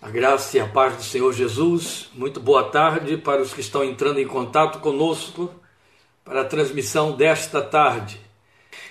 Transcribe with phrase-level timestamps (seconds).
[0.00, 2.08] A graça e a paz do Senhor Jesus.
[2.14, 5.50] Muito boa tarde para os que estão entrando em contato conosco
[6.24, 8.20] para a transmissão desta tarde.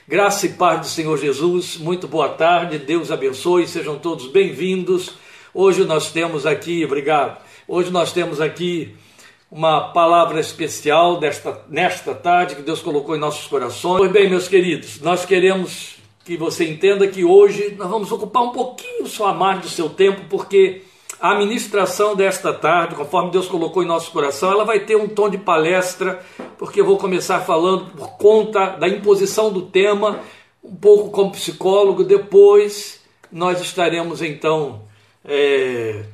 [0.07, 1.77] Graça e paz do Senhor Jesus.
[1.77, 2.77] Muito boa tarde.
[2.77, 3.67] Deus abençoe.
[3.67, 5.13] Sejam todos bem-vindos.
[5.53, 7.41] Hoje nós temos aqui, obrigado.
[7.67, 8.95] Hoje nós temos aqui
[9.49, 13.97] uma palavra especial desta, nesta tarde que Deus colocou em nossos corações.
[13.97, 18.51] Pois bem, meus queridos, nós queremos que você entenda que hoje nós vamos ocupar um
[18.51, 20.83] pouquinho só a mais do seu tempo, porque
[21.21, 25.29] a ministração desta tarde, conforme Deus colocou em nosso coração, ela vai ter um tom
[25.29, 26.19] de palestra,
[26.57, 30.19] porque eu vou começar falando por conta da imposição do tema,
[30.63, 32.03] um pouco como psicólogo.
[32.03, 34.81] Depois nós estaremos então
[35.23, 36.05] é,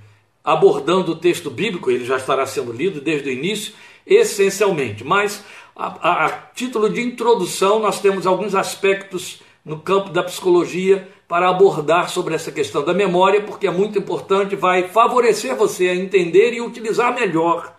[0.44, 3.74] abordando o texto bíblico, ele já estará sendo lido desde o início,
[4.06, 5.06] essencialmente.
[5.06, 5.42] Mas
[5.74, 11.50] a, a, a título de introdução, nós temos alguns aspectos no campo da psicologia para
[11.50, 16.54] abordar sobre essa questão da memória, porque é muito importante, vai favorecer você a entender
[16.54, 17.76] e utilizar melhor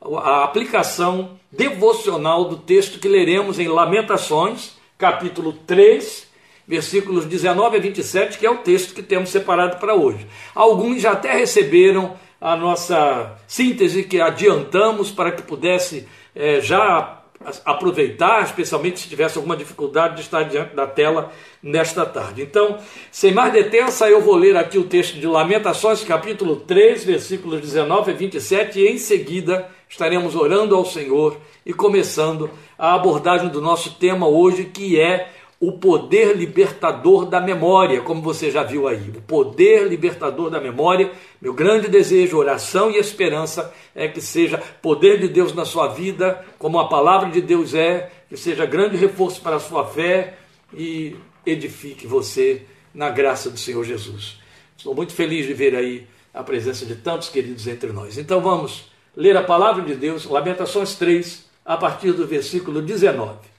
[0.00, 6.28] a aplicação devocional do texto que leremos em Lamentações, capítulo 3,
[6.66, 10.26] versículos 19 a 27, que é o texto que temos separado para hoje.
[10.54, 17.19] Alguns já até receberam a nossa síntese que adiantamos para que pudesse é, já
[17.64, 22.42] aproveitar, especialmente se tivesse alguma dificuldade de estar diante da tela nesta tarde.
[22.42, 22.78] Então,
[23.10, 28.10] sem mais detença, eu vou ler aqui o texto de Lamentações, capítulo 3, versículos 19
[28.10, 33.94] a 27, e em seguida estaremos orando ao Senhor e começando a abordagem do nosso
[33.94, 39.10] tema hoje, que é o poder libertador da memória, como você já viu aí.
[39.14, 41.12] O poder libertador da memória.
[41.38, 46.42] Meu grande desejo, oração e esperança é que seja poder de Deus na sua vida,
[46.58, 50.38] como a palavra de Deus é, que seja grande reforço para a sua fé
[50.72, 52.62] e edifique você
[52.94, 54.40] na graça do Senhor Jesus.
[54.74, 58.16] Estou muito feliz de ver aí a presença de tantos queridos entre nós.
[58.16, 63.50] Então vamos ler a palavra de Deus, Lamentações 3, a partir do versículo 19.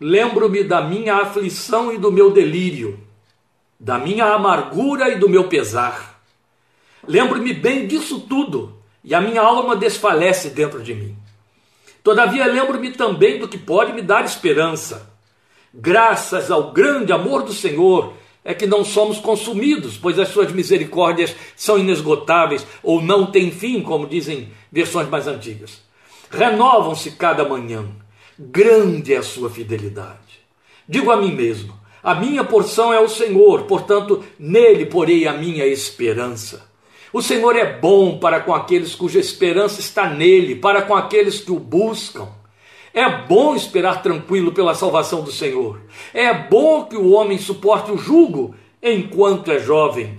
[0.00, 2.98] Lembro-me da minha aflição e do meu delírio,
[3.78, 6.20] da minha amargura e do meu pesar.
[7.06, 11.16] Lembro-me bem disso tudo, e a minha alma desfalece dentro de mim.
[12.02, 15.10] Todavia, lembro-me também do que pode me dar esperança.
[15.72, 21.34] Graças ao grande amor do Senhor, é que não somos consumidos, pois as suas misericórdias
[21.56, 25.82] são inesgotáveis ou não têm fim, como dizem versões mais antigas.
[26.30, 27.86] Renovam-se cada manhã
[28.38, 30.40] grande é a sua fidelidade.
[30.88, 35.66] Digo a mim mesmo: a minha porção é o Senhor, portanto, nele porei a minha
[35.66, 36.68] esperança.
[37.12, 41.52] O Senhor é bom para com aqueles cuja esperança está nele, para com aqueles que
[41.52, 42.28] o buscam.
[42.92, 45.80] É bom esperar tranquilo pela salvação do Senhor.
[46.12, 50.18] É bom que o homem suporte o jugo enquanto é jovem.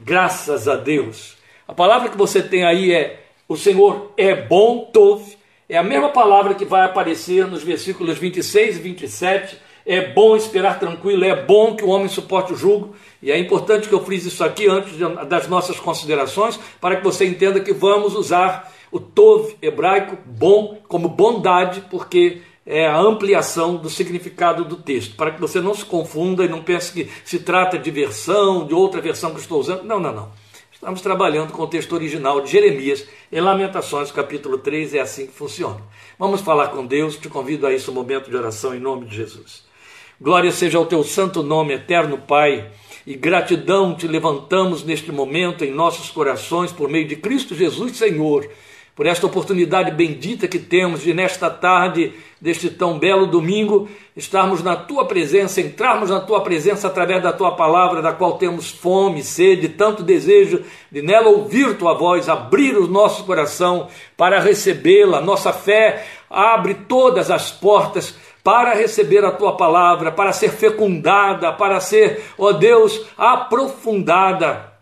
[0.00, 1.36] Graças a Deus.
[1.66, 5.33] A palavra que você tem aí é: o Senhor é bom, tov,
[5.68, 9.58] é a mesma palavra que vai aparecer nos versículos 26 e 27.
[9.86, 12.94] É bom esperar tranquilo, é bom que o homem suporte o jugo.
[13.22, 14.94] E é importante que eu frise isso aqui antes
[15.28, 21.08] das nossas considerações, para que você entenda que vamos usar o tov hebraico bom como
[21.08, 26.44] bondade, porque é a ampliação do significado do texto, para que você não se confunda
[26.44, 29.84] e não pense que se trata de versão, de outra versão que estou usando.
[29.84, 30.43] Não, não, não.
[30.84, 35.32] Estamos trabalhando com o texto original de Jeremias, em Lamentações, capítulo 3, é assim que
[35.32, 35.80] funciona.
[36.18, 39.64] Vamos falar com Deus, te convido a isso, momento de oração em nome de Jesus.
[40.20, 42.70] Glória seja ao teu santo nome, eterno Pai,
[43.06, 48.46] e gratidão te levantamos neste momento em nossos corações por meio de Cristo Jesus, Senhor
[48.94, 54.76] por esta oportunidade bendita que temos de, nesta tarde, deste tão belo domingo, estarmos na
[54.76, 59.70] tua presença, entrarmos na tua presença através da tua palavra, da qual temos fome, sede,
[59.70, 60.62] tanto desejo
[60.92, 65.20] de nela ouvir tua voz, abrir o nosso coração para recebê-la.
[65.20, 71.80] Nossa fé abre todas as portas para receber a tua palavra, para ser fecundada, para
[71.80, 74.72] ser, ó Deus, aprofundada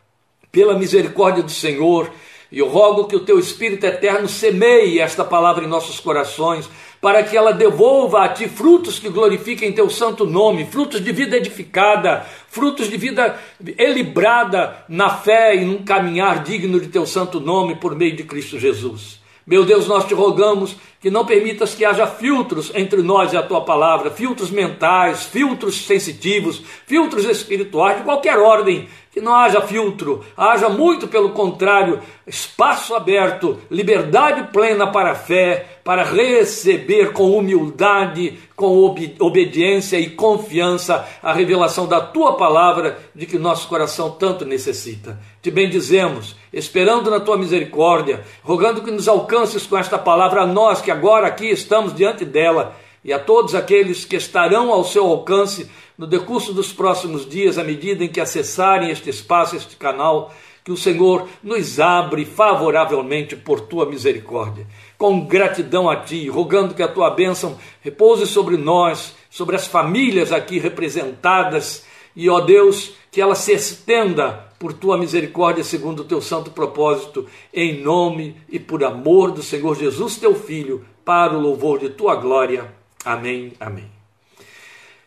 [0.50, 2.10] pela misericórdia do Senhor
[2.52, 6.68] e eu rogo que o teu Espírito eterno semeie esta palavra em nossos corações,
[7.00, 11.36] para que ela devolva a ti frutos que glorifiquem teu santo nome, frutos de vida
[11.38, 13.40] edificada, frutos de vida
[13.78, 18.58] elibrada na fé e num caminhar digno de teu santo nome por meio de Cristo
[18.58, 19.20] Jesus.
[19.44, 23.42] Meu Deus, nós te rogamos que não permitas que haja filtros entre nós e a
[23.42, 30.24] tua palavra, filtros mentais, filtros sensitivos, filtros espirituais, de qualquer ordem que não haja filtro,
[30.34, 38.38] haja muito pelo contrário, espaço aberto, liberdade plena para a fé, para receber com humildade,
[38.56, 44.46] com ob obediência e confiança a revelação da tua palavra de que nosso coração tanto
[44.46, 45.20] necessita.
[45.42, 50.80] Te bendizemos, esperando na tua misericórdia, rogando que nos alcances com esta palavra a nós
[50.80, 52.74] que agora aqui estamos diante dela
[53.04, 55.68] e a todos aqueles que estarão ao seu alcance
[56.02, 60.34] no decurso dos próximos dias, à medida em que acessarem este espaço, este canal,
[60.64, 64.66] que o Senhor nos abre favoravelmente por tua misericórdia.
[64.98, 70.32] Com gratidão a ti, rogando que a tua bênção repouse sobre nós, sobre as famílias
[70.32, 76.20] aqui representadas, e ó Deus, que ela se estenda por tua misericórdia, segundo o teu
[76.20, 81.78] santo propósito, em nome e por amor do Senhor Jesus, teu Filho, para o louvor
[81.78, 82.74] de tua glória.
[83.04, 83.52] Amém.
[83.60, 84.01] Amém.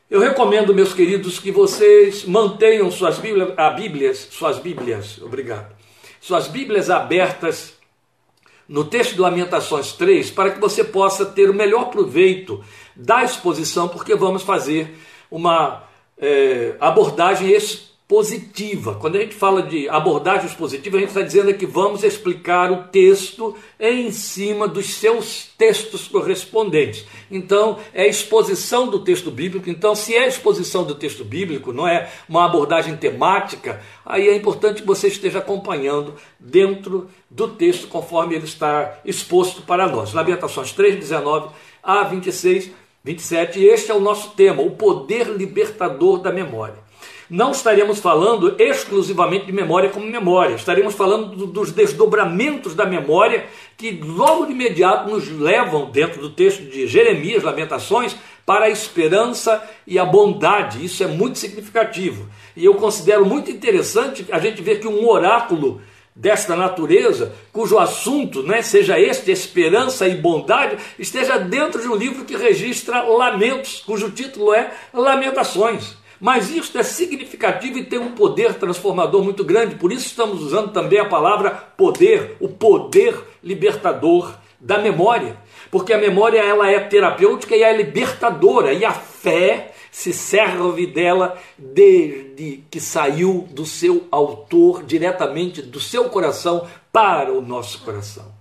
[0.07, 5.75] Eu recomendo, meus queridos, que vocês mantenham suas Bíblias, a Bíblias, suas Bíblias, obrigado,
[6.22, 7.74] suas Bíblias abertas
[8.69, 12.63] no texto de Lamentações 3, para que você possa ter o melhor proveito
[12.96, 14.96] da exposição, porque vamos fazer
[15.30, 15.84] uma
[16.19, 17.52] é, abordagem
[18.07, 18.96] positiva.
[18.96, 22.84] Quando a gente fala de abordagens positivas, a gente está dizendo que vamos explicar o
[22.84, 27.06] texto em cima dos seus textos correspondentes.
[27.31, 29.69] Então, é exposição do texto bíblico.
[29.69, 34.81] Então, se é exposição do texto bíblico, não é uma abordagem temática, aí é importante
[34.81, 40.13] que você esteja acompanhando dentro do texto conforme ele está exposto para nós.
[40.13, 41.50] Lamentações 3, 19
[41.81, 42.69] a 26,
[43.04, 43.60] 27.
[43.60, 46.85] E este é o nosso tema, o poder libertador da memória
[47.30, 53.45] não estaremos falando exclusivamente de memória como memória, estaremos falando dos desdobramentos da memória
[53.77, 59.62] que logo de imediato nos levam, dentro do texto de Jeremias, Lamentações, para a esperança
[59.88, 60.83] e a bondade.
[60.86, 62.30] Isso é muito significativo.
[62.56, 65.81] E eu considero muito interessante a gente ver que um oráculo
[66.16, 72.24] desta natureza, cujo assunto né, seja este, esperança e bondade, esteja dentro de um livro
[72.24, 75.98] que registra lamentos, cujo título é Lamentações.
[76.20, 80.72] Mas isso é significativo e tem um poder transformador muito grande, por isso estamos usando
[80.72, 85.38] também a palavra poder, o poder libertador da memória.
[85.70, 91.38] Porque a memória ela é terapêutica e é libertadora, e a fé se serve dela
[91.58, 98.34] desde que saiu do seu autor, diretamente do seu coração para o nosso coração.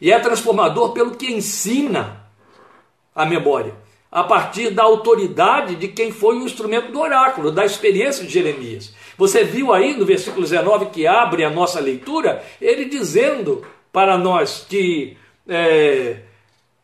[0.00, 2.24] E é transformador pelo que ensina
[3.14, 3.74] a memória
[4.10, 8.92] a partir da autoridade de quem foi o instrumento do oráculo, da experiência de Jeremias.
[9.16, 14.66] Você viu aí no versículo 19 que abre a nossa leitura, ele dizendo para nós
[14.68, 15.16] que
[15.48, 16.16] é,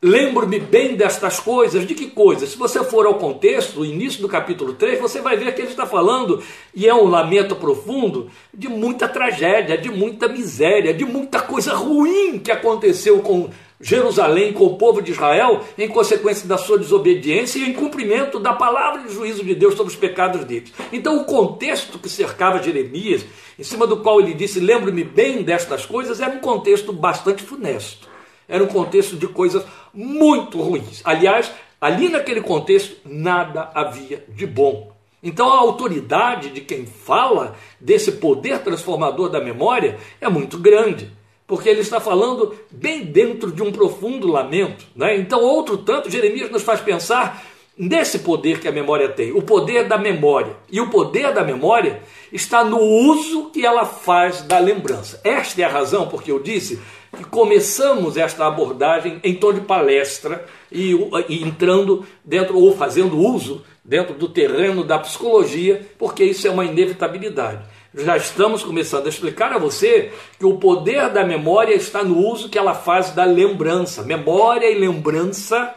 [0.06, 2.50] lembro-me bem destas coisas, de que coisas?
[2.50, 5.84] Se você for ao contexto, início do capítulo 3, você vai ver que ele está
[5.84, 6.42] falando,
[6.74, 12.38] e é um lamento profundo, de muita tragédia, de muita miséria, de muita coisa ruim
[12.38, 13.50] que aconteceu com
[13.80, 18.54] Jerusalém com o povo de Israel em consequência da sua desobediência e em cumprimento da
[18.54, 20.72] palavra de juízo de Deus sobre os pecados deles.
[20.92, 23.26] Então, o contexto que cercava Jeremias,
[23.58, 28.08] em cima do qual ele disse: Lembro-me bem destas coisas, era um contexto bastante funesto.
[28.48, 29.64] Era um contexto de coisas
[29.96, 31.00] muito ruins.
[31.04, 31.50] Aliás,
[31.80, 34.92] ali naquele contexto, nada havia de bom.
[35.22, 41.10] Então, a autoridade de quem fala desse poder transformador da memória é muito grande
[41.46, 44.84] porque ele está falando bem dentro de um profundo lamento.
[44.96, 45.16] Né?
[45.16, 47.42] Então, outro tanto, Jeremias nos faz pensar
[47.78, 50.56] nesse poder que a memória tem, o poder da memória.
[50.70, 52.02] E o poder da memória
[52.32, 55.20] está no uso que ela faz da lembrança.
[55.22, 56.80] Esta é a razão porque eu disse
[57.14, 60.92] que começamos esta abordagem em tom de palestra e,
[61.28, 66.64] e entrando dentro ou fazendo uso dentro do terreno da psicologia, porque isso é uma
[66.64, 72.18] inevitabilidade já estamos começando a explicar a você que o poder da memória está no
[72.18, 74.02] uso que ela faz da lembrança.
[74.02, 75.74] Memória e lembrança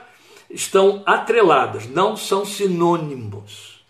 [0.49, 3.85] estão atreladas, não são sinônimos.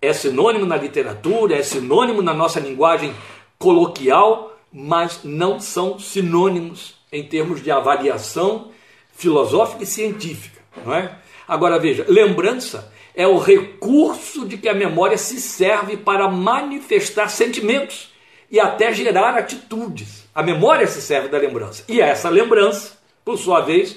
[0.00, 3.12] É sinônimo na literatura, é sinônimo na nossa linguagem
[3.58, 8.72] coloquial, mas não são sinônimos em termos de avaliação
[9.14, 10.60] filosófica e científica.
[10.84, 11.16] Não é?
[11.46, 18.12] Agora veja, lembrança é o recurso de que a memória se serve para manifestar sentimentos
[18.50, 20.24] e até gerar atitudes.
[20.34, 21.84] A memória se serve da lembrança.
[21.88, 23.96] E essa lembrança, por sua vez,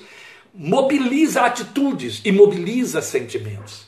[0.53, 3.87] mobiliza atitudes e mobiliza sentimentos.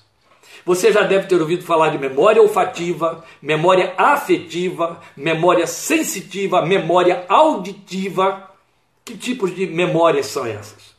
[0.65, 8.51] Você já deve ter ouvido falar de memória olfativa, memória afetiva, memória sensitiva, memória auditiva.
[9.03, 10.95] Que tipos de memórias são essas?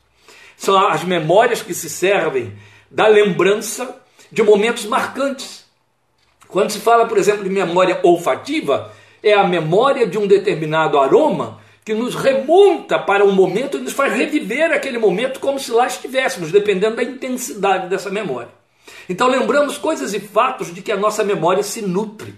[0.56, 2.52] São as memórias que se servem
[2.90, 3.96] da lembrança
[4.30, 5.64] de momentos marcantes.
[6.48, 11.60] Quando se fala, por exemplo, de memória olfativa, é a memória de um determinado aroma
[11.84, 15.86] que nos remonta para um momento e nos faz reviver aquele momento como se lá
[15.86, 18.59] estivéssemos, dependendo da intensidade dessa memória.
[19.09, 22.35] Então lembramos coisas e fatos de que a nossa memória se nutre.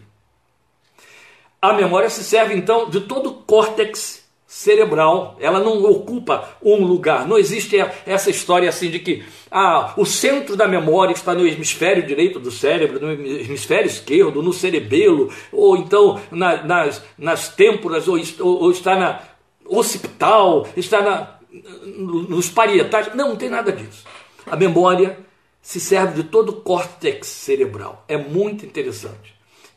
[1.60, 7.26] A memória se serve então de todo o córtex cerebral, ela não ocupa um lugar.
[7.26, 12.06] Não existe essa história assim de que ah, o centro da memória está no hemisfério
[12.06, 18.20] direito do cérebro, no hemisfério esquerdo, no cerebelo, ou então na, nas, nas têmporas, ou,
[18.40, 19.20] ou, está na
[19.64, 23.14] occipital, está na, nos parietais.
[23.14, 24.04] Não, não tem nada disso.
[24.46, 25.18] A memória
[25.62, 28.04] se serve de todo o córtex cerebral.
[28.08, 29.34] É muito interessante.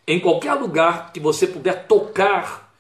[0.08, 2.74] Em qualquer lugar que você puder tocar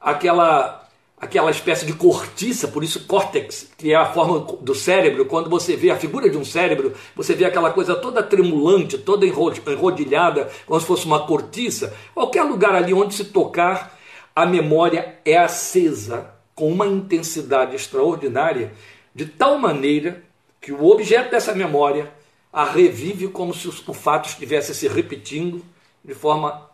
[0.00, 0.80] aquela
[1.22, 5.76] aquela espécie de cortiça, por isso córtex, que é a forma do cérebro, quando você
[5.76, 10.80] vê a figura de um cérebro, você vê aquela coisa toda tremulante, toda enrodilhada, como
[10.80, 11.94] se fosse uma cortiça.
[12.12, 13.96] Qualquer lugar ali onde se tocar,
[14.34, 18.72] a memória é acesa com uma intensidade extraordinária,
[19.14, 20.24] de tal maneira
[20.60, 22.12] que o objeto dessa memória
[22.52, 25.64] a revive como se o fato estivesse se repetindo
[26.04, 26.68] de forma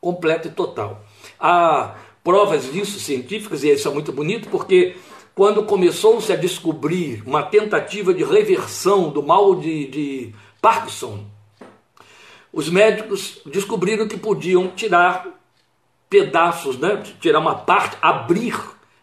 [0.00, 1.02] completa e total.
[1.40, 4.96] Há provas disso científicas, e isso é muito bonito, porque
[5.34, 11.24] quando começou-se a descobrir uma tentativa de reversão do mal de, de Parkinson,
[12.52, 15.26] os médicos descobriram que podiam tirar
[16.08, 18.56] pedaços, né, tirar uma parte, abrir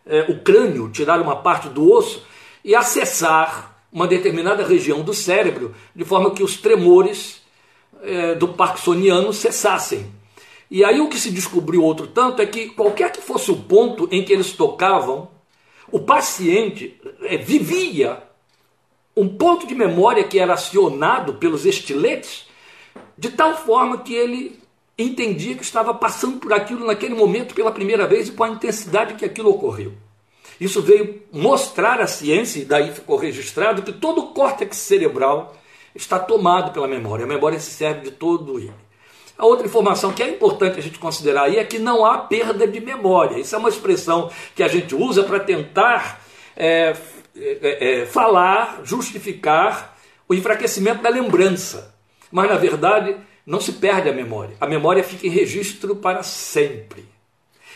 [0.05, 2.25] é, o crânio, tirar uma parte do osso
[2.63, 7.41] e acessar uma determinada região do cérebro, de forma que os tremores
[8.01, 10.05] é, do parkinsoniano cessassem.
[10.69, 14.07] E aí o que se descobriu outro tanto é que qualquer que fosse o ponto
[14.11, 15.29] em que eles tocavam,
[15.91, 18.23] o paciente é, vivia
[19.15, 22.47] um ponto de memória que era acionado pelos estiletes,
[23.17, 24.59] de tal forma que ele
[24.97, 29.15] entendia que estava passando por aquilo naquele momento pela primeira vez e com a intensidade
[29.15, 29.93] que aquilo ocorreu.
[30.61, 35.57] Isso veio mostrar à ciência, e daí ficou registrado, que todo o córtex cerebral
[35.95, 37.25] está tomado pela memória.
[37.25, 38.71] A memória se serve de todo ele.
[39.35, 42.67] A outra informação que é importante a gente considerar aí é que não há perda
[42.67, 43.39] de memória.
[43.39, 46.21] Isso é uma expressão que a gente usa para tentar
[46.55, 46.95] é,
[47.35, 49.97] é, é, falar, justificar
[50.29, 51.95] o enfraquecimento da lembrança.
[52.31, 54.55] Mas, na verdade, não se perde a memória.
[54.61, 57.03] A memória fica em registro para sempre.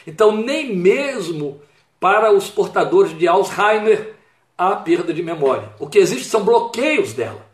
[0.05, 1.59] Então, nem mesmo
[1.99, 4.13] para os portadores de Alzheimer
[4.57, 5.69] há perda de memória.
[5.79, 7.45] O que existe são bloqueios dela.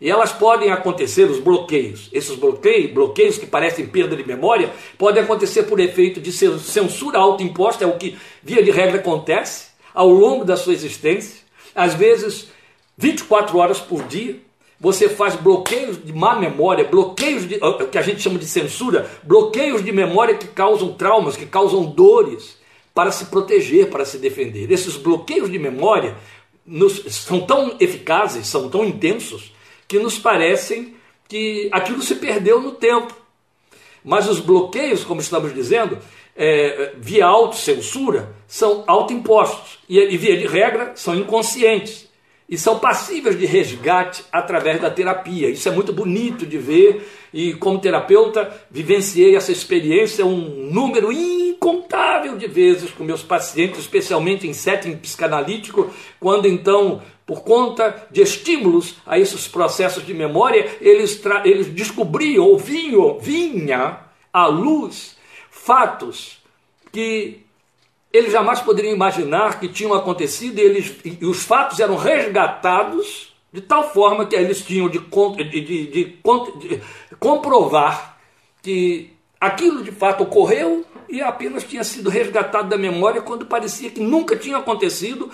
[0.00, 5.22] E elas podem acontecer, os bloqueios, esses bloqueios, bloqueios que parecem perda de memória, podem
[5.22, 10.42] acontecer por efeito de censura autoimposta, é o que, via de regra, acontece ao longo
[10.42, 11.40] da sua existência.
[11.74, 12.48] Às vezes,
[12.96, 14.38] 24 horas por dia,
[14.80, 17.60] você faz bloqueios de má memória, bloqueios de,
[17.92, 22.58] que a gente chama de censura, bloqueios de memória que causam traumas, que causam dores
[22.94, 24.70] para se proteger, para se defender.
[24.70, 26.16] Esses bloqueios de memória
[26.66, 29.52] nos, são tão eficazes, são tão intensos,
[29.88, 30.94] que nos parecem
[31.28, 33.14] que aquilo se perdeu no tempo.
[34.04, 35.98] Mas os bloqueios, como estamos dizendo,
[36.36, 39.78] é, via autocensura, são autoimpostos.
[39.88, 42.08] E, e, via de regra, são inconscientes.
[42.48, 45.48] E são passíveis de resgate através da terapia.
[45.50, 47.08] Isso é muito bonito de ver.
[47.32, 51.12] E como terapeuta, vivenciei essa experiência um número
[51.60, 58.22] incontável de vezes com meus pacientes, especialmente em setting psicanalítico, quando então, por conta de
[58.22, 63.98] estímulos a esses processos de memória, eles, eles descobriam ou vinham, vinha
[64.32, 65.18] à luz
[65.50, 66.38] fatos
[66.90, 67.42] que
[68.10, 73.60] eles jamais poderiam imaginar que tinham acontecido e, eles, e os fatos eram resgatados de
[73.60, 76.82] tal forma que eles tinham de, de, de, de
[77.18, 78.18] comprovar
[78.62, 84.00] que aquilo de fato ocorreu e apenas tinha sido resgatado da memória quando parecia que
[84.00, 85.30] nunca tinha acontecido,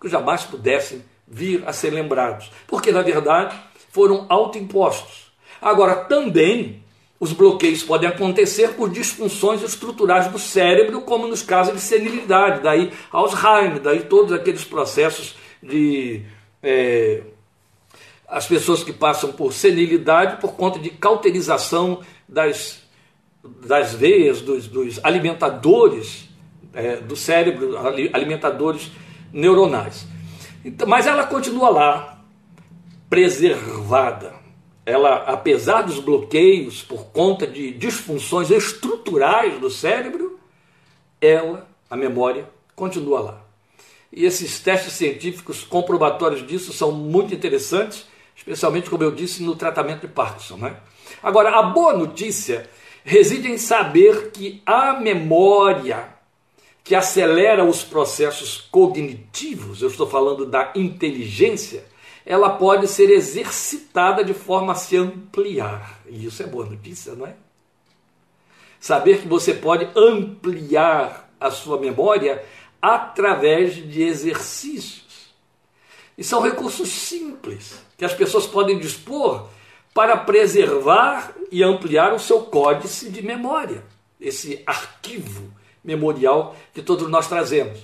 [0.00, 3.58] que jamais pudessem vir a ser lembrados, porque na verdade
[3.90, 5.32] foram autoimpostos.
[5.60, 6.82] Agora, também
[7.18, 12.92] os bloqueios podem acontecer por disfunções estruturais do cérebro, como nos casos de senilidade, daí
[13.10, 16.22] Alzheimer, daí todos aqueles processos de.
[16.62, 17.22] É,
[18.26, 22.82] as pessoas que passam por senilidade por conta de cauterização das
[23.42, 26.28] das veias, dos, dos alimentadores
[26.72, 27.76] é, do cérebro,
[28.12, 28.90] alimentadores
[29.32, 30.06] neuronais.
[30.64, 32.24] Então, mas ela continua lá,
[33.08, 34.34] preservada.
[34.84, 40.38] Ela, apesar dos bloqueios por conta de disfunções estruturais do cérebro,
[41.20, 43.42] ela, a memória, continua lá.
[44.10, 50.02] E esses testes científicos comprobatórios disso são muito interessantes, especialmente, como eu disse, no tratamento
[50.02, 50.56] de Parkinson.
[50.56, 50.76] Né?
[51.22, 52.68] Agora, a boa notícia
[53.04, 56.16] reside em saber que a memória
[56.84, 61.84] que acelera os processos cognitivos, eu estou falando da inteligência,
[62.24, 66.00] ela pode ser exercitada de forma a se ampliar.
[66.08, 67.34] E isso é boa notícia, não é?
[68.80, 72.42] Saber que você pode ampliar a sua memória
[72.80, 75.34] através de exercícios.
[76.16, 79.48] E são recursos simples que as pessoas podem dispor
[79.98, 83.82] para preservar e ampliar o seu códice de memória,
[84.20, 85.52] esse arquivo
[85.82, 87.80] memorial que todos nós trazemos.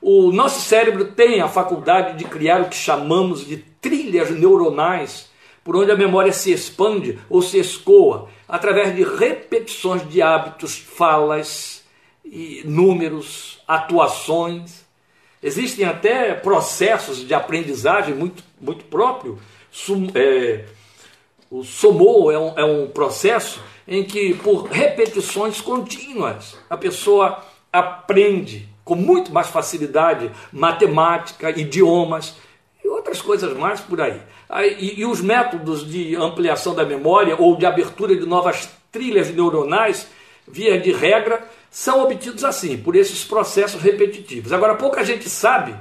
[0.00, 5.28] O nosso cérebro tem a faculdade de criar o que chamamos de trilhas neuronais,
[5.64, 11.82] por onde a memória se expande ou se escoa, através de repetições de hábitos, falas,
[12.24, 14.86] e números, atuações.
[15.42, 19.36] Existem até processos de aprendizagem muito, muito próprio.
[20.14, 20.64] É,
[21.50, 28.68] o SOMO é um, é um processo em que, por repetições contínuas, a pessoa aprende
[28.84, 32.36] com muito mais facilidade matemática, idiomas
[32.84, 34.22] e outras coisas mais por aí.
[34.78, 40.08] E, e os métodos de ampliação da memória ou de abertura de novas trilhas neuronais,
[40.46, 44.52] via de regra, são obtidos assim, por esses processos repetitivos.
[44.52, 45.74] Agora, pouca gente sabe,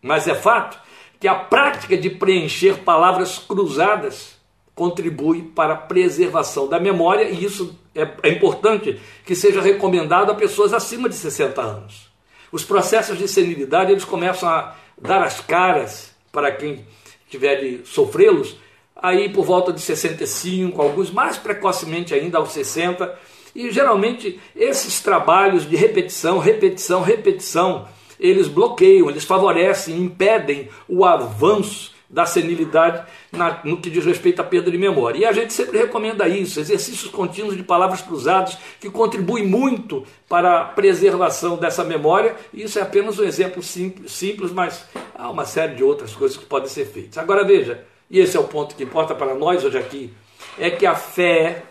[0.00, 0.78] mas é fato,
[1.26, 4.36] que a prática de preencher palavras cruzadas
[4.76, 10.36] contribui para a preservação da memória e isso é, é, importante que seja recomendado a
[10.36, 12.12] pessoas acima de 60 anos.
[12.52, 16.86] Os processos de senilidade eles começam a dar as caras para quem
[17.28, 18.56] tiver de sofrê-los
[18.94, 23.18] aí por volta de 65, alguns mais precocemente ainda aos 60,
[23.52, 31.94] e geralmente esses trabalhos de repetição, repetição, repetição, eles bloqueiam, eles favorecem, impedem o avanço
[32.08, 35.18] da senilidade na, no que diz respeito à perda de memória.
[35.18, 40.60] E a gente sempre recomenda isso, exercícios contínuos de palavras cruzadas, que contribuem muito para
[40.60, 42.36] a preservação dessa memória.
[42.52, 46.36] E isso é apenas um exemplo simples, simples, mas há uma série de outras coisas
[46.36, 47.18] que podem ser feitas.
[47.18, 50.12] Agora veja, e esse é o ponto que importa para nós hoje aqui,
[50.58, 51.64] é que a fé,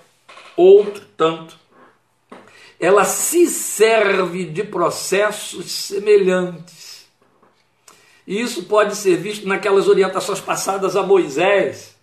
[0.57, 1.57] outro tanto,
[2.79, 6.85] ela se serve de processos semelhantes
[8.27, 11.95] e isso pode ser visto naquelas orientações passadas a Moisés,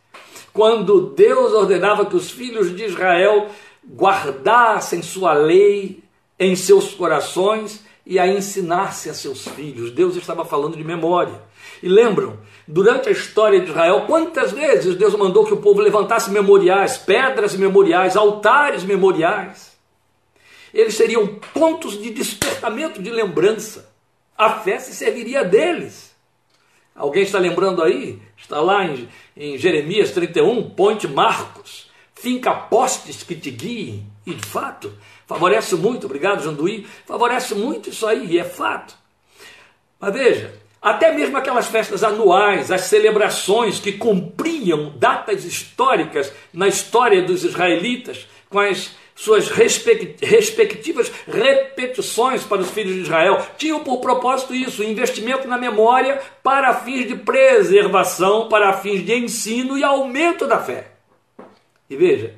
[0.52, 3.48] quando Deus ordenava que os filhos de Israel
[3.84, 6.02] guardassem sua lei
[6.38, 9.90] em seus corações e a ensinasse a seus filhos.
[9.90, 11.40] Deus estava falando de memória.
[11.82, 16.30] E lembram, durante a história de Israel, quantas vezes Deus mandou que o povo levantasse
[16.30, 19.71] memoriais, pedras memoriais, altares memoriais.
[20.72, 23.92] Eles seriam pontos de despertamento de lembrança.
[24.36, 26.12] A fé se serviria deles.
[26.94, 28.20] Alguém está lembrando aí?
[28.36, 34.06] Está lá em, em Jeremias 31, ponte Marcos, finca postes que te guiem.
[34.26, 34.92] E de fato,
[35.26, 38.94] favorece muito, obrigado Janduí, favorece muito isso aí, e é fato.
[39.98, 47.22] Mas veja, até mesmo aquelas festas anuais, as celebrações que cumpriam datas históricas na história
[47.22, 54.52] dos israelitas, com as suas respectivas repetições para os filhos de Israel, tinham por propósito
[54.52, 60.58] isso, investimento na memória para fins de preservação, para fins de ensino e aumento da
[60.58, 60.94] fé.
[61.88, 62.34] E veja,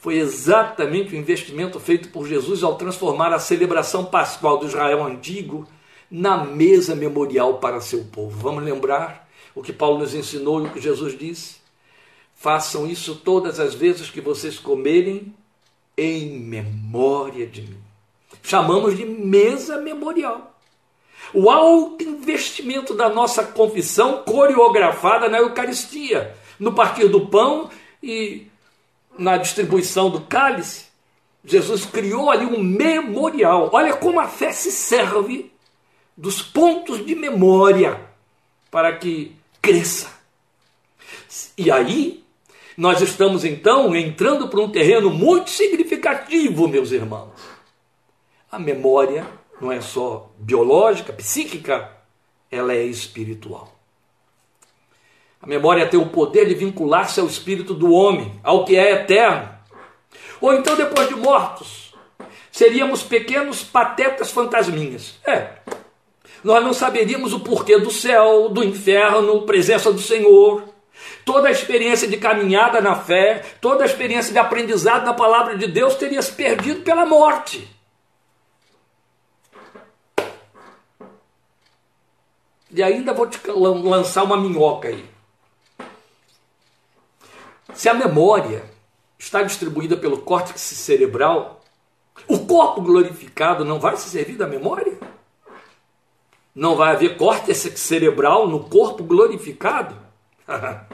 [0.00, 5.68] foi exatamente o investimento feito por Jesus ao transformar a celebração pascual do Israel antigo
[6.10, 8.36] na mesa memorial para seu povo.
[8.40, 11.58] Vamos lembrar o que Paulo nos ensinou e o que Jesus disse?
[12.34, 15.32] Façam isso todas as vezes que vocês comerem
[15.96, 17.78] em memória de mim.
[18.42, 20.58] Chamamos de mesa memorial.
[21.32, 27.70] O alto investimento da nossa confissão coreografada na Eucaristia, no partir do pão
[28.02, 28.46] e
[29.18, 30.86] na distribuição do cálice.
[31.44, 33.70] Jesus criou ali um memorial.
[33.72, 35.50] Olha como a fé se serve
[36.16, 38.00] dos pontos de memória
[38.70, 40.08] para que cresça.
[41.56, 42.24] E aí
[42.76, 45.83] nós estamos então entrando para um terreno muito significativo,
[46.68, 47.32] meus irmãos.
[48.50, 49.26] A memória
[49.60, 51.90] não é só biológica, psíquica,
[52.50, 53.74] ela é espiritual.
[55.40, 59.48] A memória tem o poder de vincular-se ao espírito do homem, ao que é eterno.
[60.40, 61.94] Ou então, depois de mortos,
[62.50, 65.18] seríamos pequenos patetas fantasminhas.
[65.26, 65.58] É,
[66.42, 70.73] nós não saberíamos o porquê do céu, do inferno, presença do Senhor
[71.24, 75.66] toda a experiência de caminhada na fé, toda a experiência de aprendizado na palavra de
[75.66, 77.68] Deus teria se perdido pela morte.
[82.70, 85.08] E ainda vou te lançar uma minhoca aí.
[87.72, 88.64] Se a memória
[89.18, 91.60] está distribuída pelo córtex cerebral,
[92.28, 94.98] o corpo glorificado não vai se servir da memória?
[96.54, 100.03] Não vai haver córtex cerebral no corpo glorificado?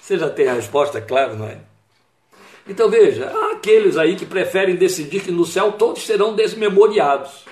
[0.00, 1.58] Você já tem a resposta, claro, não é?
[2.68, 7.44] Então veja, há aqueles aí que preferem decidir que no céu todos serão desmemoriados.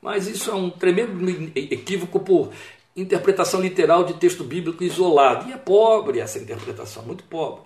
[0.00, 2.50] Mas isso é um tremendo equívoco por
[2.96, 5.48] interpretação literal de texto bíblico isolado.
[5.48, 7.62] E é pobre essa interpretação, muito pobre.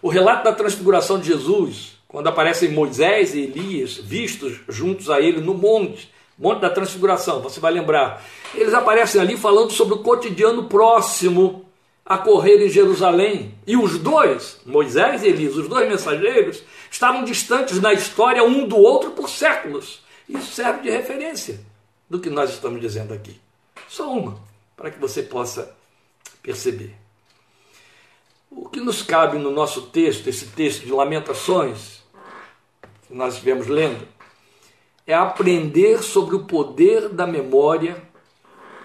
[0.00, 5.40] O relato da transfiguração de Jesus, quando aparecem Moisés e Elias vistos juntos a ele
[5.40, 8.24] no monte, monte da transfiguração, você vai lembrar.
[8.54, 11.67] Eles aparecem ali falando sobre o cotidiano próximo
[12.08, 13.54] a correr em Jerusalém.
[13.66, 18.78] E os dois, Moisés e Elias, os dois mensageiros, estavam distantes na história um do
[18.78, 20.02] outro por séculos.
[20.26, 21.60] Isso serve de referência
[22.08, 23.38] do que nós estamos dizendo aqui.
[23.86, 24.40] Só uma,
[24.74, 25.76] para que você possa
[26.42, 26.94] perceber.
[28.50, 32.02] O que nos cabe no nosso texto, esse texto de Lamentações,
[33.06, 34.08] que nós estivemos lendo,
[35.06, 38.02] é aprender sobre o poder da memória,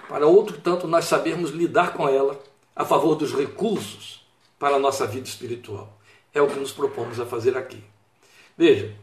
[0.09, 2.37] para outro tanto nós sabermos lidar com ela
[2.75, 4.25] a favor dos recursos
[4.57, 5.99] para a nossa vida espiritual.
[6.33, 7.83] É o que nos propomos a fazer aqui.
[8.57, 8.95] Veja,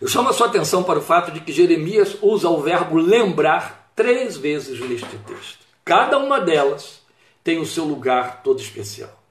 [0.00, 3.90] eu chamo a sua atenção para o fato de que Jeremias usa o verbo lembrar
[3.94, 5.64] três vezes neste texto.
[5.84, 7.02] Cada uma delas
[7.42, 9.22] tem o seu lugar todo especial.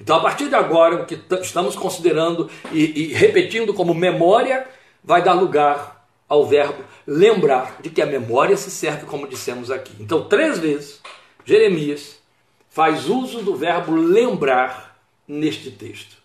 [0.00, 4.66] Então, a partir de agora, o que estamos considerando e, e repetindo como memória
[5.04, 9.92] vai dar lugar ao verbo lembrar, de que a memória se serve, como dissemos aqui.
[9.98, 11.00] Então, três vezes,
[11.44, 12.19] Jeremias
[12.70, 16.16] faz uso do verbo lembrar neste texto.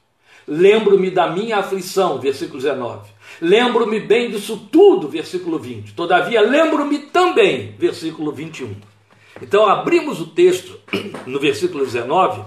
[0.47, 3.09] Lembro-me da minha aflição, versículo 19.
[3.41, 5.93] Lembro-me bem disso tudo, versículo 20.
[5.93, 8.75] Todavia, lembro-me também, versículo 21.
[9.41, 10.79] Então, abrimos o texto
[11.25, 12.43] no versículo 19,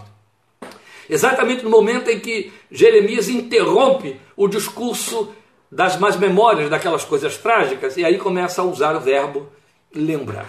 [1.10, 5.32] exatamente no momento em que Jeremias interrompe o discurso
[5.70, 9.48] das más memórias, daquelas coisas trágicas, e aí começa a usar o verbo
[9.92, 10.48] lembrar.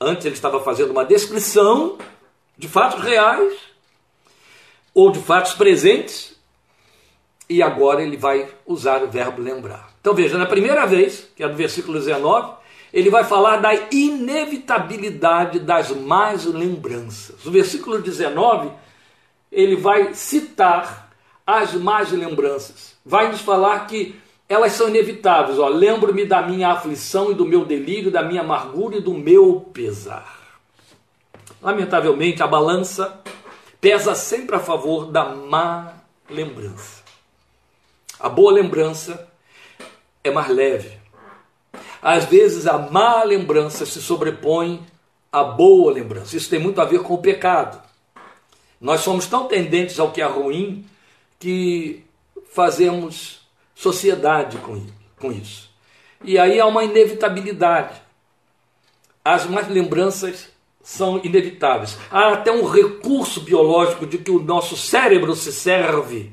[0.00, 1.98] Antes ele estava fazendo uma descrição
[2.56, 3.54] de fatos reais
[4.94, 6.34] ou de fatos presentes,
[7.48, 9.90] e agora ele vai usar o verbo lembrar.
[10.00, 12.54] Então veja, na primeira vez, que é do versículo 19,
[12.92, 17.44] ele vai falar da inevitabilidade das más lembranças.
[17.44, 18.70] O versículo 19,
[19.52, 21.10] ele vai citar
[21.46, 22.96] as más lembranças.
[23.04, 24.16] Vai nos falar que
[24.48, 25.58] elas são inevitáveis.
[25.58, 30.35] Lembro-me da minha aflição e do meu delírio, da minha amargura e do meu pesar.
[31.60, 33.20] Lamentavelmente, a balança
[33.80, 35.94] pesa sempre a favor da má
[36.28, 37.02] lembrança.
[38.18, 39.28] A boa lembrança
[40.22, 40.98] é mais leve.
[42.00, 44.86] Às vezes a má lembrança se sobrepõe
[45.30, 46.36] à boa lembrança.
[46.36, 47.82] Isso tem muito a ver com o pecado.
[48.80, 50.86] Nós somos tão tendentes ao que é ruim
[51.38, 52.04] que
[52.52, 53.40] fazemos
[53.74, 55.70] sociedade com isso.
[56.24, 58.00] E aí há uma inevitabilidade.
[59.24, 60.48] As más lembranças
[60.86, 61.98] são inevitáveis.
[62.08, 66.32] Há até um recurso biológico de que o nosso cérebro se serve,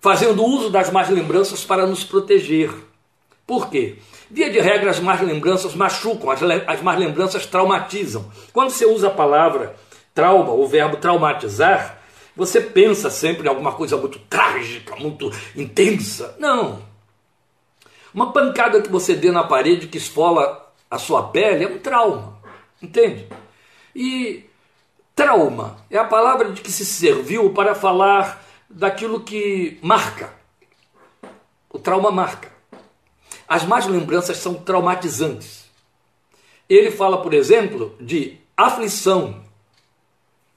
[0.00, 2.72] fazendo uso das más lembranças para nos proteger.
[3.46, 3.98] Por quê?
[4.30, 8.32] Via de regra, as más lembranças machucam, as, as más lembranças traumatizam.
[8.50, 9.76] Quando você usa a palavra
[10.14, 12.00] trauma, o verbo traumatizar,
[12.34, 16.34] você pensa sempre em alguma coisa muito trágica, muito intensa.
[16.38, 16.80] Não.
[18.14, 22.38] Uma pancada que você dê na parede que esfola a sua pele é um trauma.
[22.80, 23.28] Entende?
[23.98, 24.44] E
[25.14, 30.34] trauma é a palavra de que se serviu para falar daquilo que marca.
[31.70, 32.52] O trauma marca.
[33.48, 35.64] As más lembranças são traumatizantes.
[36.68, 39.42] Ele fala, por exemplo, de aflição.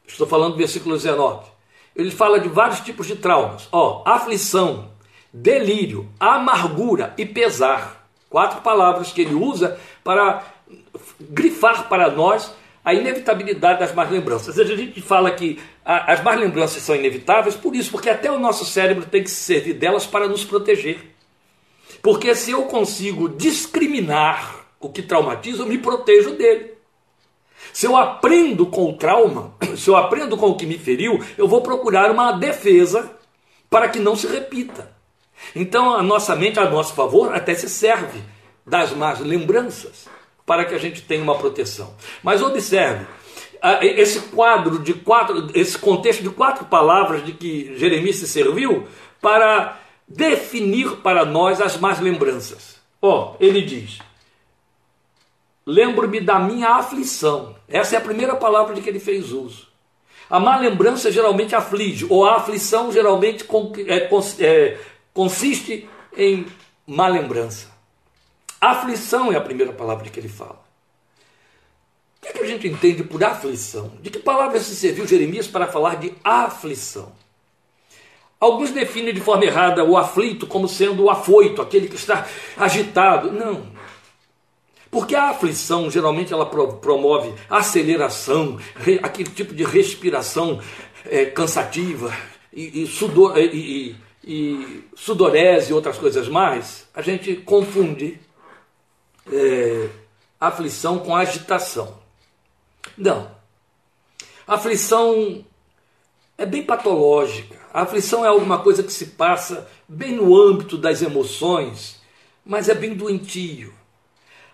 [0.06, 1.48] Estou falando do versículo 19.
[1.96, 3.70] Ele fala de vários tipos de traumas.
[3.72, 4.92] Ó, aflição,
[5.32, 8.06] delírio, amargura e pesar.
[8.30, 10.44] Quatro palavras que ele usa para
[11.22, 14.58] grifar para nós a inevitabilidade das más lembranças.
[14.58, 18.66] A gente fala que as más lembranças são inevitáveis por isso, porque até o nosso
[18.66, 21.16] cérebro tem que se servir delas para nos proteger.
[22.02, 26.74] Porque se eu consigo discriminar o que traumatiza, eu me protejo dele.
[27.74, 31.48] Se eu aprendo com o trauma, se eu aprendo com o que me feriu, eu
[31.48, 33.12] vou procurar uma defesa
[33.70, 34.92] para que não se repita.
[35.56, 38.22] Então a nossa mente, a nosso favor, até se serve
[38.66, 40.08] das más lembranças
[40.50, 41.94] para que a gente tenha uma proteção.
[42.24, 43.06] Mas observe,
[43.84, 48.88] esse quadro de quatro, esse contexto de quatro palavras de que Jeremias se serviu
[49.22, 52.82] para definir para nós as más lembranças.
[53.00, 54.00] Ó, oh, ele diz:
[55.68, 57.56] Lembro-me da minha aflição.
[57.68, 59.68] Essa é a primeira palavra de que ele fez uso.
[60.28, 63.46] A má lembrança geralmente aflige, ou a aflição geralmente
[63.88, 64.10] é,
[64.44, 64.80] é,
[65.14, 66.48] consiste em
[66.88, 67.79] má lembrança.
[68.60, 70.62] Aflição é a primeira palavra que ele fala.
[72.18, 73.94] O que, é que a gente entende por aflição?
[74.02, 77.12] De que palavra se serviu Jeremias para falar de aflição?
[78.40, 83.32] Alguns definem de forma errada o aflito como sendo o afoito, aquele que está agitado.
[83.32, 83.68] Não.
[84.92, 88.58] Porque a aflição geralmente ela promove aceleração,
[89.04, 90.60] aquele tipo de respiração
[91.06, 92.16] é, cansativa
[92.52, 96.88] e, e, sudor, e, e, sudorese e outras coisas mais.
[96.94, 98.20] A gente confunde
[99.32, 99.90] é,
[100.40, 102.00] aflição com agitação.
[102.98, 103.30] Não.
[104.48, 105.46] Aflição
[106.38, 107.60] é bem patológica.
[107.74, 112.00] A aflição é alguma coisa que se passa bem no âmbito das emoções,
[112.46, 113.74] mas é bem doentio.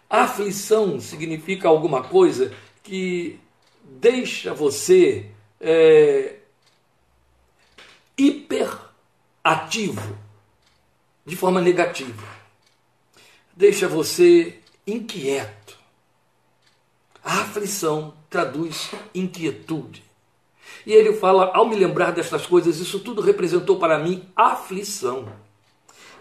[0.10, 3.40] A aflição significa alguma coisa que
[3.84, 6.36] deixa você é,
[8.18, 10.18] hiperativo
[11.26, 12.24] de forma negativa.
[13.56, 15.78] Deixa você inquieto.
[17.24, 20.04] A aflição traduz inquietude.
[20.86, 25.28] E ele fala: ao me lembrar destas coisas, isso tudo representou para mim aflição.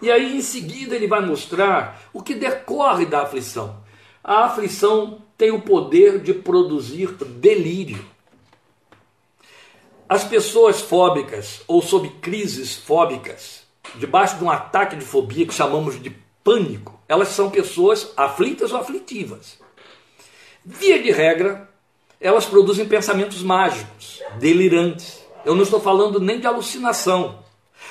[0.00, 3.82] E aí, em seguida, ele vai mostrar o que decorre da aflição.
[4.22, 8.04] A aflição tem o poder de produzir delírio.
[10.08, 13.62] As pessoas fóbicas ou sob crises fóbicas,
[13.96, 18.78] debaixo de um ataque de fobia que chamamos de pânico, elas são pessoas aflitas ou
[18.78, 19.58] aflitivas.
[20.64, 21.68] Via de regra,
[22.20, 25.24] elas produzem pensamentos mágicos, delirantes.
[25.44, 27.42] Eu não estou falando nem de alucinação.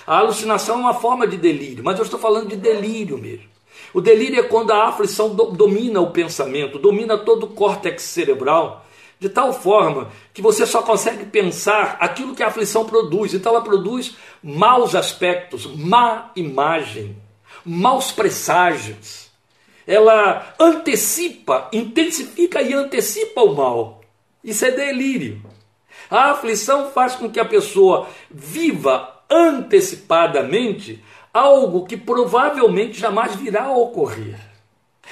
[0.06, 3.50] A alucinação é uma forma de delírio, mas eu estou falando de delírio mesmo.
[3.94, 8.86] O delírio é quando a aflição do, domina o pensamento, domina todo o córtex cerebral,
[9.20, 13.34] de tal forma que você só consegue pensar aquilo que a aflição produz.
[13.34, 17.16] Então ela produz maus aspectos, má imagem,
[17.66, 19.32] maus presságios.
[19.86, 24.02] Ela antecipa, intensifica e antecipa o mal.
[24.44, 25.42] Isso é delírio.
[26.10, 33.76] A aflição faz com que a pessoa viva antecipadamente algo que provavelmente jamais virá a
[33.76, 34.40] ocorrer.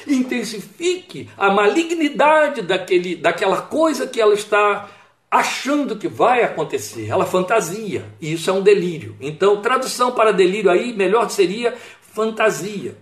[0.07, 4.89] Intensifique a malignidade daquele, daquela coisa que ela está
[5.29, 7.07] achando que vai acontecer.
[7.07, 8.05] Ela fantasia.
[8.19, 9.15] E isso é um delírio.
[9.19, 11.73] Então, tradução para delírio aí, melhor seria
[12.13, 12.95] fantasia.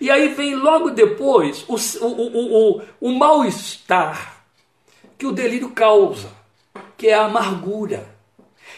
[0.00, 4.44] E aí vem logo depois o, o, o, o, mal-estar
[5.16, 6.28] que o delírio causa,
[6.96, 8.14] que é a amargura.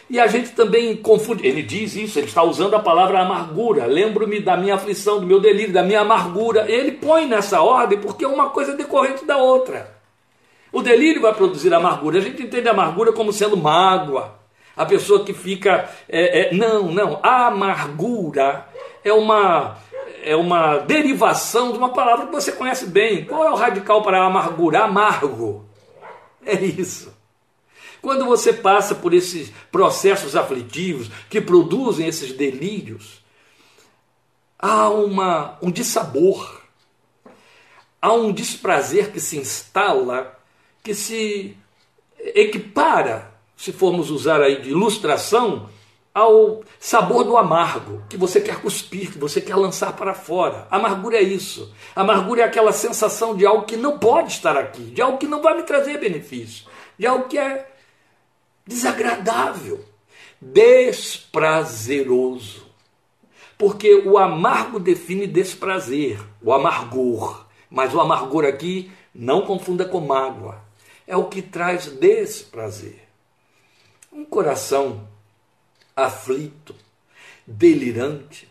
[0.09, 3.85] E a gente também confunde, ele diz isso, ele está usando a palavra amargura.
[3.85, 6.71] Lembro-me da minha aflição, do meu delírio, da minha amargura.
[6.71, 9.99] Ele põe nessa ordem porque é uma coisa decorrente da outra.
[10.73, 12.19] O delírio vai produzir amargura.
[12.19, 14.39] A gente entende a amargura como sendo mágoa.
[14.77, 15.91] A pessoa que fica.
[16.09, 17.19] É, é, não, não.
[17.23, 18.67] A amargura
[19.09, 19.79] é uma,
[20.23, 23.25] é uma derivação de uma palavra que você conhece bem.
[23.25, 24.85] Qual é o radical para amargura?
[24.85, 25.67] Amargo.
[26.45, 27.13] É isso.
[28.01, 33.25] Quando você passa por esses processos aflitivos que produzem esses delírios,
[34.59, 36.63] há uma, um dissabor,
[38.01, 40.39] há um desprazer que se instala,
[40.83, 41.57] que se
[42.19, 45.69] equipara, se formos usar aí de ilustração,
[46.19, 50.67] ao sabor do amargo, que você quer cuspir, que você quer lançar para fora.
[50.71, 51.73] Amargura é isso.
[51.95, 55.41] Amargura é aquela sensação de algo que não pode estar aqui, de algo que não
[55.41, 56.67] vai me trazer benefício,
[56.99, 57.71] de algo que é
[58.67, 59.85] desagradável,
[60.41, 62.67] desprazeroso.
[63.57, 67.47] Porque o amargo define desprazer, o amargor.
[67.71, 70.61] Mas o amargor aqui não confunda com mágoa.
[71.07, 73.07] É o que traz desprazer.
[74.13, 75.08] Um coração
[76.05, 76.75] aflito,
[77.47, 78.49] delirante,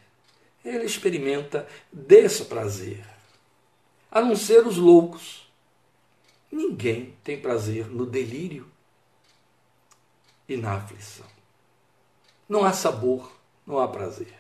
[0.64, 3.06] ele experimenta desprazer.
[4.12, 5.48] A não ser os loucos.
[6.52, 8.70] Ninguém tem prazer no delírio
[10.48, 11.26] e na aflição.
[12.48, 13.32] Não há sabor,
[13.66, 14.34] não há prazer.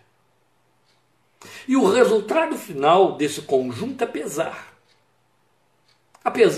[1.67, 4.73] E o resultado final desse conjunto é pesar.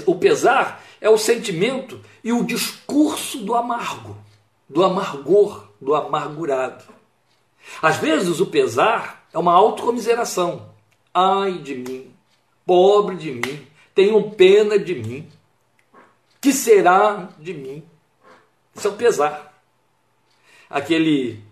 [0.06, 4.18] O pesar é o sentimento e o discurso do amargo,
[4.70, 6.84] do amargor do amargurado.
[7.82, 10.70] Às vezes o pesar é uma autocomiseração.
[11.14, 12.14] Ai de mim,
[12.66, 15.30] pobre de mim, tenho pena de mim.
[16.42, 17.84] Que será de mim?
[18.76, 19.62] Isso é o pesar.
[20.70, 21.44] Aquele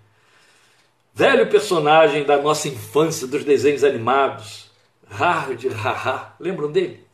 [1.14, 4.70] velho personagem da nossa infância, dos desenhos animados,
[5.10, 7.06] Hard Haha, lembram dele?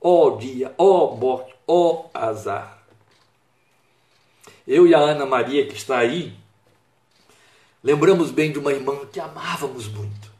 [0.00, 2.73] Ó oh dia, ó oh morte, ó oh azar.
[4.66, 6.32] Eu e a Ana Maria, que está aí,
[7.82, 10.32] lembramos bem de uma irmã que amávamos muito.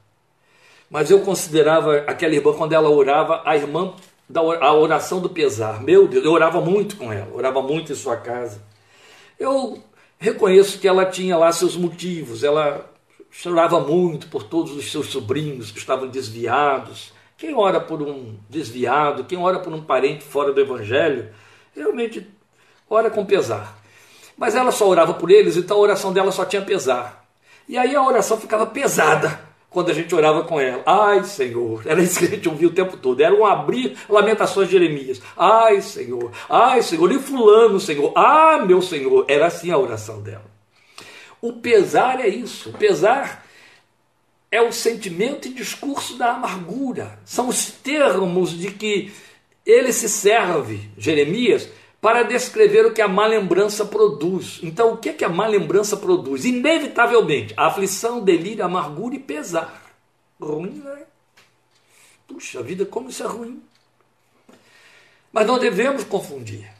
[0.91, 3.95] Mas eu considerava aquela irmã, quando ela orava, a irmã
[4.29, 5.83] da a oração do pesar.
[5.83, 8.63] Meu Deus, eu orava muito com ela, orava muito em sua casa.
[9.39, 9.83] Eu
[10.19, 12.91] reconheço que ela tinha lá seus motivos, ela
[13.31, 17.13] chorava muito por todos os seus sobrinhos que estavam desviados.
[17.37, 21.35] Quem ora por um desviado, quem ora por um parente fora do evangelho,
[21.75, 22.27] realmente
[22.89, 23.84] ora com pesar.
[24.37, 27.25] Mas ela só orava por eles, então a oração dela só tinha pesar.
[27.69, 30.83] E aí a oração ficava pesada quando a gente orava com ela.
[30.87, 33.21] Ai, Senhor, era isso que a gente ouvia o tempo todo.
[33.21, 35.21] Era um abrir lamentações de Jeremias.
[35.37, 39.25] Ai, Senhor, ai, Senhor, e fulano, Senhor, ah, meu Senhor.
[39.29, 40.45] Era assim a oração dela.
[41.41, 42.71] O pesar é isso.
[42.71, 43.45] O pesar
[44.51, 47.19] é o sentimento e discurso da amargura.
[47.25, 49.13] São os termos de que
[49.67, 51.69] ele se serve, Jeremias,
[52.05, 54.61] para descrever o que a má lembrança produz.
[54.63, 56.45] Então, o que, é que a má lembrança produz?
[56.45, 59.91] Inevitavelmente, aflição, delírio, amargura e pesar.
[60.39, 61.05] Ruim, né?
[62.29, 63.63] Puxa vida, como isso é ruim.
[65.33, 66.71] Mas não devemos confundir.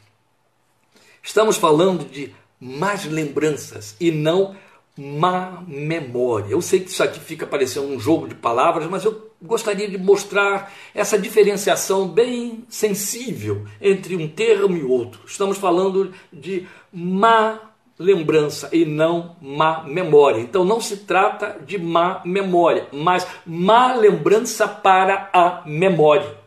[1.23, 4.55] Estamos falando de más lembranças e não
[4.97, 6.51] má memória.
[6.51, 9.97] Eu sei que isso aqui fica parecendo um jogo de palavras, mas eu gostaria de
[9.97, 15.21] mostrar essa diferenciação bem sensível entre um termo e outro.
[15.25, 17.59] Estamos falando de má
[17.97, 20.39] lembrança e não má memória.
[20.39, 26.37] Então não se trata de má memória, mas má lembrança para a memória.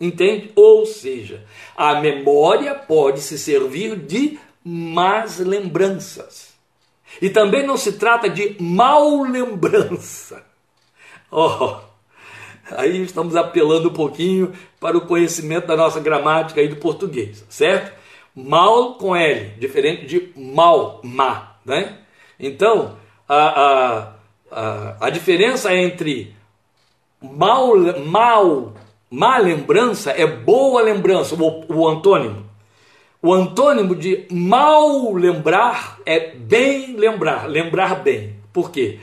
[0.00, 0.50] Entende?
[0.56, 1.44] Ou seja,
[1.76, 6.49] a memória pode se servir de más lembranças.
[7.20, 10.42] E também não se trata de mal lembrança.
[11.32, 11.76] Oh,
[12.72, 17.92] aí estamos apelando um pouquinho para o conhecimento da nossa gramática aí do português, certo?
[18.34, 21.98] Mal com L, diferente de mal, má, né?
[22.36, 22.96] Então,
[23.28, 24.12] a, a,
[24.50, 26.34] a, a diferença entre
[27.22, 28.72] mal, mal,
[29.08, 32.49] má lembrança é boa lembrança, o, o antônimo.
[33.22, 38.36] O antônimo de mal lembrar é bem lembrar, lembrar bem.
[38.50, 38.98] Por quê?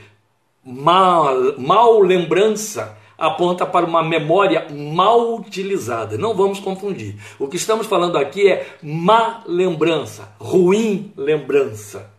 [0.64, 6.18] Mal, mal lembrança aponta para uma memória mal utilizada.
[6.18, 7.14] Não vamos confundir.
[7.38, 12.10] O que estamos falando aqui é má lembrança, ruim lembrança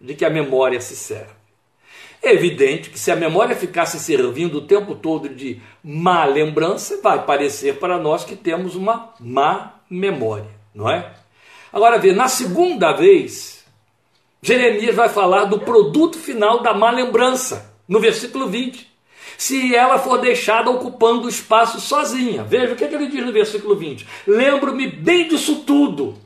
[0.00, 1.32] de que a memória se serve.
[2.20, 7.24] É evidente que se a memória ficasse servindo o tempo todo de má lembrança, vai
[7.24, 11.12] parecer para nós que temos uma má memória, não é?
[11.74, 13.64] Agora vê, na segunda vez,
[14.40, 18.94] Jeremias vai falar do produto final da má lembrança, no versículo 20.
[19.36, 22.44] Se ela for deixada ocupando o espaço sozinha.
[22.44, 26.16] Veja o que, é que ele diz no versículo 20: Lembro-me bem disso tudo,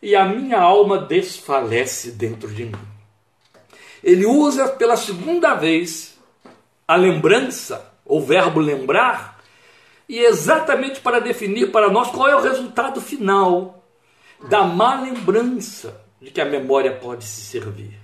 [0.00, 2.78] e a minha alma desfalece dentro de mim.
[4.02, 6.18] Ele usa pela segunda vez
[6.88, 9.38] a lembrança, o verbo lembrar,
[10.08, 13.83] e exatamente para definir para nós qual é o resultado final
[14.48, 17.98] da má lembrança de que a memória pode se servir.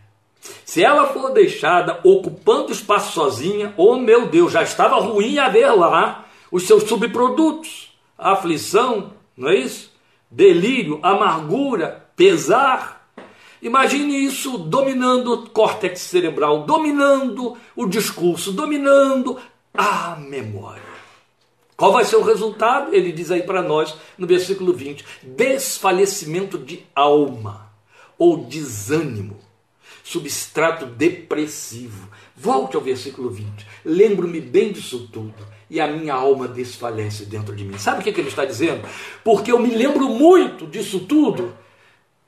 [0.64, 6.26] Se ela for deixada ocupando espaço sozinha, oh meu Deus, já estava ruim haver lá
[6.50, 9.92] os seus subprodutos, a aflição, não é isso?
[10.30, 13.08] Delírio, amargura, pesar.
[13.60, 19.36] Imagine isso dominando o córtex cerebral, dominando o discurso, dominando
[19.74, 20.89] a memória.
[21.80, 22.94] Qual vai ser o resultado?
[22.94, 27.72] Ele diz aí para nós no versículo 20: desfalecimento de alma
[28.18, 29.40] ou desânimo,
[30.04, 32.10] substrato depressivo.
[32.36, 33.66] Volte ao versículo 20.
[33.82, 37.78] Lembro-me bem disso tudo e a minha alma desfalece dentro de mim.
[37.78, 38.86] Sabe o que, ele está dizendo?
[39.24, 41.56] Porque eu me lembro muito disso tudo,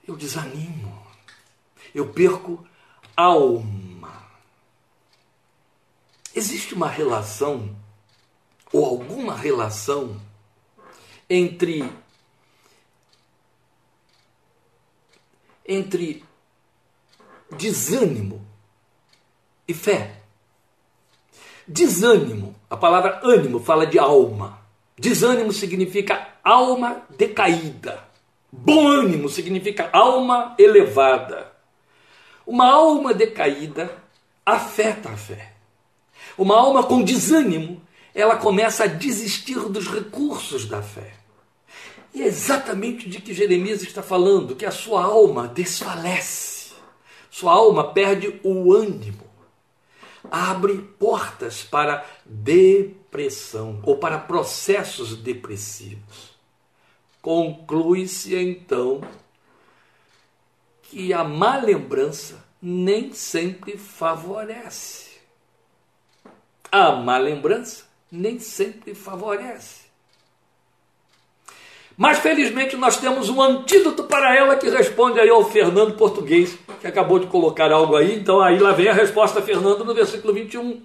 [0.09, 0.99] eu desanimo,
[1.95, 2.67] eu perco
[3.15, 4.29] alma.
[6.35, 7.82] Existe uma relação
[8.73, 10.21] ou alguma relação
[11.29, 11.89] entre
[15.67, 16.25] entre
[17.51, 18.45] desânimo
[19.69, 20.23] e fé.
[21.67, 24.59] Desânimo, a palavra ânimo fala de alma.
[24.99, 28.05] Desânimo significa alma decaída.
[28.51, 31.53] Bom ânimo significa alma elevada.
[32.47, 34.03] Uma alma decaída
[34.45, 35.53] afeta a fé.
[36.37, 37.82] Uma alma com desânimo
[38.15, 41.15] ela começa a desistir dos recursos da fé.
[42.15, 46.73] E é exatamente de que Jeremias está falando, que a sua alma desfalece,
[47.31, 49.25] sua alma perde o ânimo,
[50.31, 56.33] abre portas para depressão ou para processos depressivos.
[57.23, 59.01] Conclui-se então
[60.83, 65.13] que a má lembrança nem sempre favorece.
[66.71, 69.83] A má lembrança nem sempre favorece.
[71.97, 76.87] Mas felizmente nós temos um antídoto para ela que responde aí ao Fernando Português, que
[76.87, 80.83] acabou de colocar algo aí, então aí lá vem a resposta, Fernando, no versículo 21.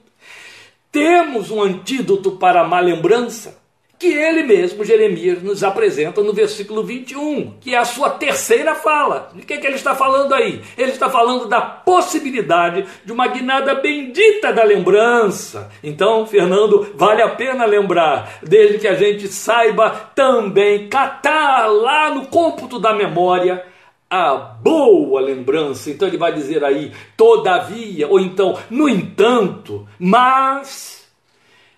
[0.92, 3.67] Temos um antídoto para a má lembrança
[4.00, 9.30] que ele mesmo, Jeremias, nos apresenta no versículo 21, que é a sua terceira fala.
[9.34, 10.62] De que, é que ele está falando aí?
[10.78, 15.72] Ele está falando da possibilidade de uma guinada bendita da lembrança.
[15.84, 22.28] Então, Fernando, vale a pena lembrar, desde que a gente saiba também catar lá no
[22.28, 23.66] cômputo da memória
[24.10, 25.90] a boa lembrança.
[25.90, 30.96] Então ele vai dizer aí, todavia, ou então, no entanto, mas.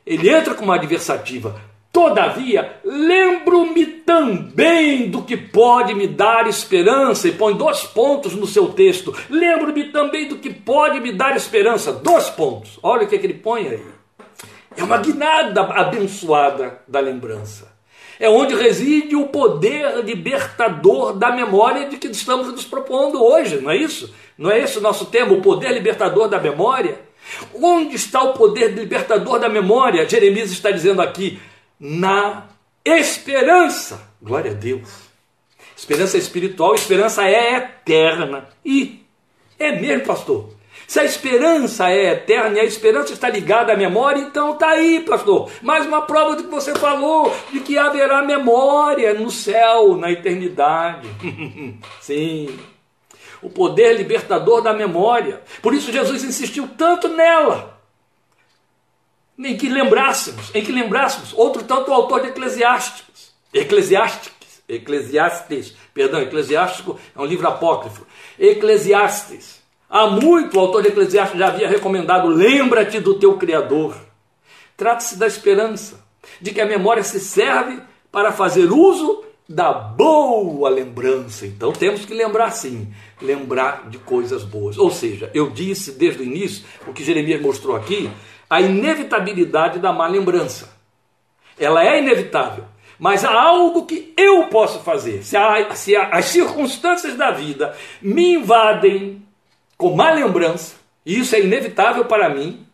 [0.05, 1.61] Ele entra com uma adversativa,
[1.91, 8.69] Todavia, lembro-me também do que pode me dar esperança, e põe dois pontos no seu
[8.69, 9.15] texto.
[9.29, 11.91] Lembro-me também do que pode me dar esperança.
[11.91, 12.79] Dois pontos.
[12.83, 13.83] Olha o que, é que ele põe aí.
[14.77, 17.67] É uma guinada abençoada da lembrança.
[18.19, 23.71] É onde reside o poder libertador da memória de que estamos nos propondo hoje, não
[23.71, 24.13] é isso?
[24.37, 26.99] Não é esse o nosso tema, o poder libertador da memória?
[27.53, 30.07] Onde está o poder libertador da memória?
[30.07, 31.39] Jeremias está dizendo aqui:
[31.79, 32.47] na
[32.83, 34.01] esperança.
[34.21, 34.89] Glória a Deus.
[35.75, 38.49] Esperança espiritual, esperança é eterna.
[38.65, 39.05] E
[39.57, 40.49] é mesmo, pastor.
[40.85, 45.01] Se a esperança é eterna e a esperança está ligada à memória, então está aí,
[45.01, 45.49] pastor.
[45.61, 51.07] Mais uma prova do que você falou, de que haverá memória no céu, na eternidade.
[52.01, 52.59] Sim.
[53.41, 55.41] O poder libertador da memória.
[55.61, 57.78] Por isso Jesus insistiu tanto nela
[59.47, 66.21] em que lembrássemos, em que lembrássemos, outro tanto o autor de Eclesiásticos, Eclesiásticos, Eclesiastes, perdão,
[66.21, 68.05] Eclesiástico é um livro apócrifo,
[68.37, 73.95] Eclesiastes, há muito o autor de Eclesiastes já havia recomendado, lembra-te do teu Criador,
[74.75, 76.03] trata-se da esperança,
[76.41, 77.81] de que a memória se serve
[78.11, 81.47] para fazer uso da boa lembrança.
[81.47, 82.87] Então temos que lembrar sim,
[83.19, 84.77] lembrar de coisas boas.
[84.77, 88.11] Ou seja, eu disse desde o início, o que Jeremias mostrou aqui,
[88.49, 90.73] a inevitabilidade da má lembrança.
[91.57, 92.65] Ela é inevitável,
[92.97, 95.23] mas há algo que eu posso fazer.
[95.23, 95.37] Se,
[95.75, 99.21] se as circunstâncias da vida me invadem
[99.77, 100.75] com má lembrança,
[101.05, 102.65] e isso é inevitável para mim,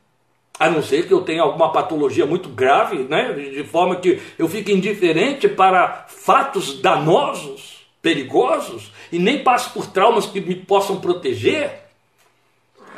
[0.57, 4.47] a não ser que eu tenha alguma patologia muito grave, né, de forma que eu
[4.47, 11.83] fique indiferente para fatos danosos, perigosos, e nem passe por traumas que me possam proteger,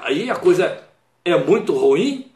[0.04, 0.84] aí a coisa
[1.26, 2.27] é muito ruim.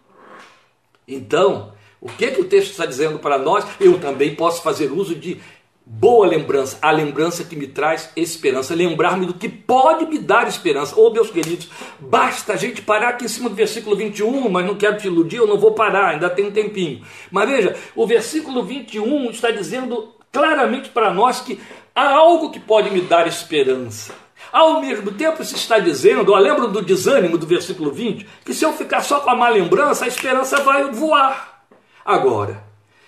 [1.12, 3.66] Então, o que, que o texto está dizendo para nós?
[3.80, 5.40] Eu também posso fazer uso de
[5.86, 10.96] boa lembrança, a lembrança que me traz esperança, lembrar-me do que pode me dar esperança.
[10.98, 14.76] Oh, meus queridos, basta a gente parar aqui em cima do versículo 21, mas não
[14.76, 17.04] quero te iludir, eu não vou parar, ainda tem um tempinho.
[17.30, 21.60] Mas veja, o versículo 21 está dizendo claramente para nós que
[21.94, 24.14] há algo que pode me dar esperança.
[24.52, 28.74] Ao mesmo tempo, se está dizendo, lembra do desânimo do versículo 20, que se eu
[28.74, 31.66] ficar só com a má lembrança, a esperança vai voar.
[32.04, 32.64] Agora,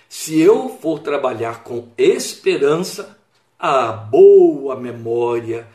[0.08, 3.18] se eu for trabalhar com esperança,
[3.58, 5.66] a boa memória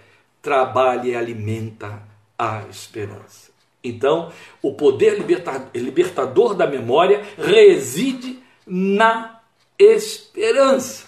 [0.41, 2.01] trabalha e alimenta
[2.37, 3.49] a esperança.
[3.83, 5.23] Então, o poder
[5.73, 9.39] libertador da memória reside na
[9.77, 11.07] esperança.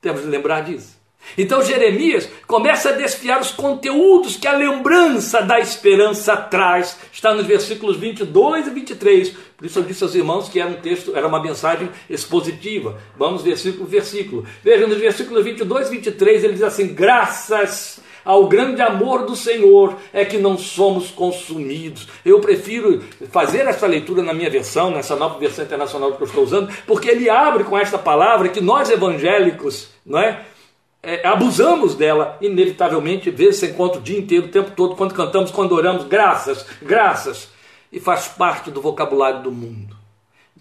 [0.00, 1.01] Temos de lembrar disso.
[1.36, 6.98] Então Jeremias começa a desfiar os conteúdos que a lembrança da esperança traz.
[7.12, 9.30] Está nos versículos 22 e 23.
[9.56, 12.98] Por isso eu disse aos irmãos que era um texto, era uma mensagem expositiva.
[13.16, 14.46] Vamos versículo versículo.
[14.62, 19.96] Vejam nos versículos 22 e 23 ele diz assim: "Graças ao grande amor do Senhor
[20.12, 22.08] é que não somos consumidos.
[22.24, 26.44] Eu prefiro fazer essa leitura na minha versão, nessa nova versão internacional que eu estou
[26.44, 30.44] usando, porque ele abre com esta palavra que nós evangélicos, não é?
[31.02, 35.50] É, abusamos dela, inevitavelmente, vezes você encontra o dia inteiro, o tempo todo, quando cantamos,
[35.50, 37.48] quando oramos, graças, graças,
[37.90, 40.02] e faz parte do vocabulário do mundo.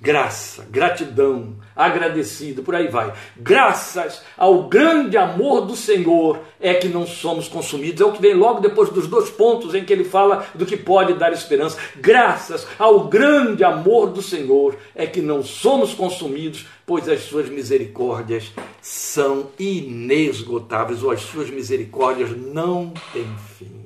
[0.04, 3.14] Graça, gratidão, agradecido, por aí vai.
[3.38, 8.02] Graças ao grande amor do Senhor é que não somos consumidos.
[8.02, 10.76] É o que vem logo depois dos dois pontos em que ele fala do que
[10.76, 11.78] pode dar esperança.
[11.98, 18.52] Graças ao grande amor do Senhor é que não somos consumidos, pois as suas misericórdias
[18.82, 23.86] são inesgotáveis, ou as suas misericórdias não têm fim.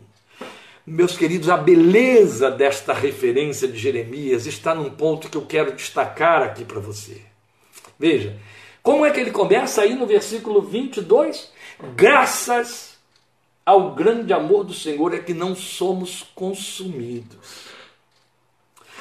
[0.83, 6.41] Meus queridos, a beleza desta referência de Jeremias está num ponto que eu quero destacar
[6.41, 7.21] aqui para você.
[7.99, 8.39] Veja,
[8.81, 11.51] como é que ele começa aí no versículo 22?
[11.95, 12.97] Graças
[13.63, 17.67] ao grande amor do Senhor é que não somos consumidos.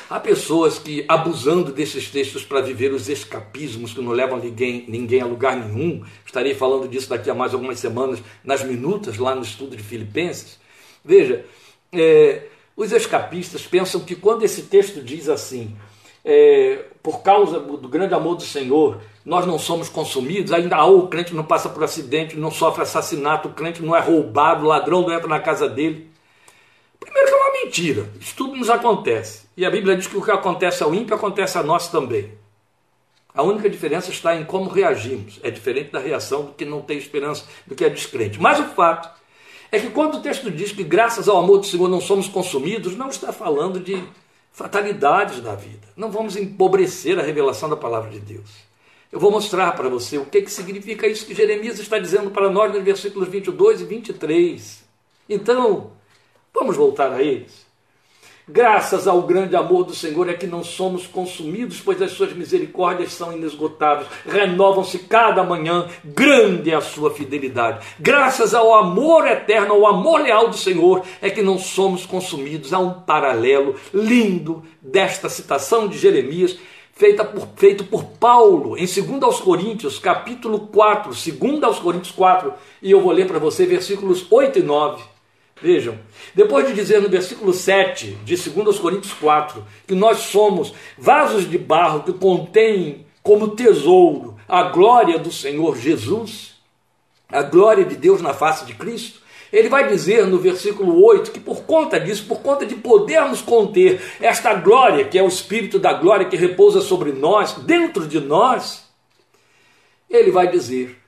[0.08, 5.22] Há pessoas que, abusando desses textos para viver os escapismos que não levam ninguém, ninguém
[5.22, 9.42] a lugar nenhum, estarei falando disso daqui a mais algumas semanas, nas minutas, lá no
[9.42, 10.58] estudo de Filipenses.
[11.02, 11.44] Veja,
[11.92, 12.42] é,
[12.76, 15.74] os escapistas pensam que quando esse texto diz assim,
[16.24, 21.08] é, por causa do grande amor do Senhor, nós não somos consumidos, ainda há o
[21.08, 25.02] crente não passa por acidente, não sofre assassinato, o crente não é roubado, o ladrão
[25.02, 26.13] não entra na casa dele.
[27.04, 29.46] Primeiro que é uma mentira, isso tudo nos acontece.
[29.56, 32.32] E a Bíblia diz que o que acontece ao ímpio acontece a nós também.
[33.34, 35.40] A única diferença está em como reagimos.
[35.42, 38.40] É diferente da reação do que não tem esperança, do que é descrente.
[38.40, 39.10] Mas o fato
[39.72, 42.96] é que quando o texto diz que graças ao amor do Senhor não somos consumidos,
[42.96, 44.02] não está falando de
[44.52, 45.88] fatalidades da vida.
[45.96, 48.50] Não vamos empobrecer a revelação da palavra de Deus.
[49.10, 52.48] Eu vou mostrar para você o que, que significa isso que Jeremias está dizendo para
[52.48, 54.84] nós nos versículos 22 e 23.
[55.28, 55.90] Então,
[56.54, 57.64] vamos voltar a eles.
[58.46, 63.14] Graças ao grande amor do Senhor é que não somos consumidos, pois as suas misericórdias
[63.14, 67.86] são inesgotáveis, renovam-se cada manhã, grande é a sua fidelidade.
[67.98, 72.74] Graças ao amor eterno, ao amor leal do Senhor, é que não somos consumidos.
[72.74, 76.58] Há um paralelo lindo desta citação de Jeremias,
[76.92, 82.52] feita por, feito por Paulo em 2 aos Coríntios, capítulo 4, 2 aos Coríntios 4,
[82.82, 85.13] e eu vou ler para você versículos 8 e 9.
[85.62, 85.98] Vejam,
[86.34, 91.56] depois de dizer no versículo 7 de 2 Coríntios 4 que nós somos vasos de
[91.56, 96.54] barro que contêm como tesouro a glória do Senhor Jesus,
[97.28, 101.38] a glória de Deus na face de Cristo, ele vai dizer no versículo 8 que
[101.38, 105.92] por conta disso, por conta de podermos conter esta glória, que é o Espírito da
[105.92, 108.84] glória que repousa sobre nós, dentro de nós,
[110.10, 110.98] ele vai dizer,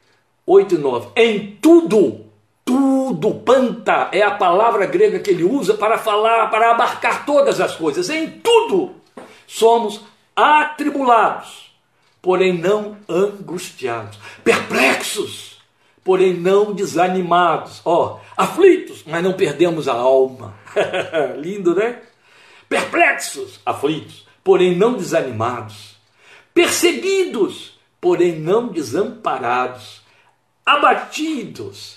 [0.47, 2.26] 8 e 9, em tudo
[2.67, 7.77] tudo, panta, é a palavra grega que ele usa para falar, para abarcar todas as
[7.77, 8.11] coisas.
[8.11, 8.97] Em tudo
[9.47, 10.03] somos
[10.35, 11.73] atribulados,
[12.21, 15.59] porém não angustiados, perplexos,
[16.03, 20.53] porém não desanimados, ó, oh, aflitos, mas não perdemos a alma.
[21.39, 22.03] Lindo, né?
[22.69, 25.97] Perplexos, aflitos, porém não desanimados,
[26.53, 30.03] perseguidos, porém não desamparados,
[30.65, 31.96] abatidos,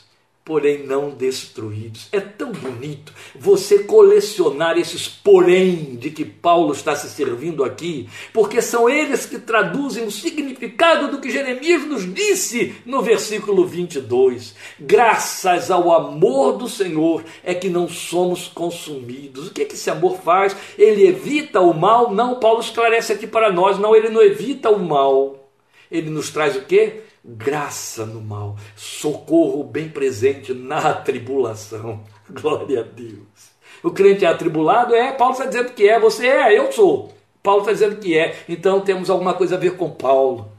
[0.50, 2.08] porém não destruídos.
[2.12, 8.60] É tão bonito você colecionar esses porém de que Paulo está se servindo aqui, porque
[8.60, 14.56] são eles que traduzem o significado do que Jeremias nos disse no versículo 22.
[14.80, 19.50] Graças ao amor do Senhor é que não somos consumidos.
[19.50, 20.56] O que, é que esse amor faz?
[20.80, 22.12] Ele evita o mal?
[22.12, 25.47] Não, Paulo esclarece aqui para nós, não, ele não evita o mal.
[25.91, 27.04] Ele nos traz o quê?
[27.36, 32.03] Graça no mal, socorro bem presente na tribulação.
[32.30, 33.49] Glória a Deus.
[33.84, 34.93] O crente é atribulado?
[34.93, 37.13] É, Paulo está dizendo que é, você é, eu sou.
[37.41, 40.51] Paulo está dizendo que é, então temos alguma coisa a ver com Paulo.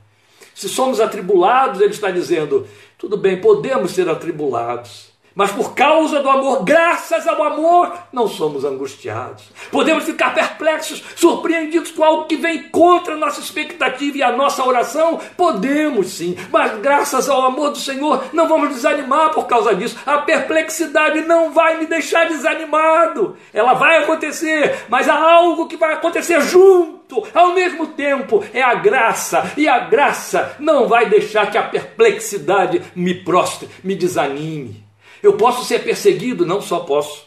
[0.55, 2.67] Se somos atribulados, ele está dizendo,
[2.99, 8.65] tudo bem, podemos ser atribulados, mas por causa do amor, graças ao amor, não somos
[8.65, 9.45] angustiados.
[9.71, 14.65] Podemos ficar perplexos, surpreendidos com algo que vem contra a nossa expectativa e a nossa
[14.65, 15.21] oração?
[15.37, 19.99] Podemos sim, mas graças ao amor do Senhor, não vamos desanimar por causa disso.
[20.05, 23.37] A perplexidade não vai me deixar desanimado.
[23.53, 27.01] Ela vai acontecer, mas há algo que vai acontecer junto.
[27.35, 32.83] Ao mesmo tempo, é a graça, e a graça não vai deixar que a perplexidade
[32.95, 34.90] me prostre, me desanime.
[35.23, 36.47] Eu posso ser perseguido?
[36.47, 37.27] Não só posso,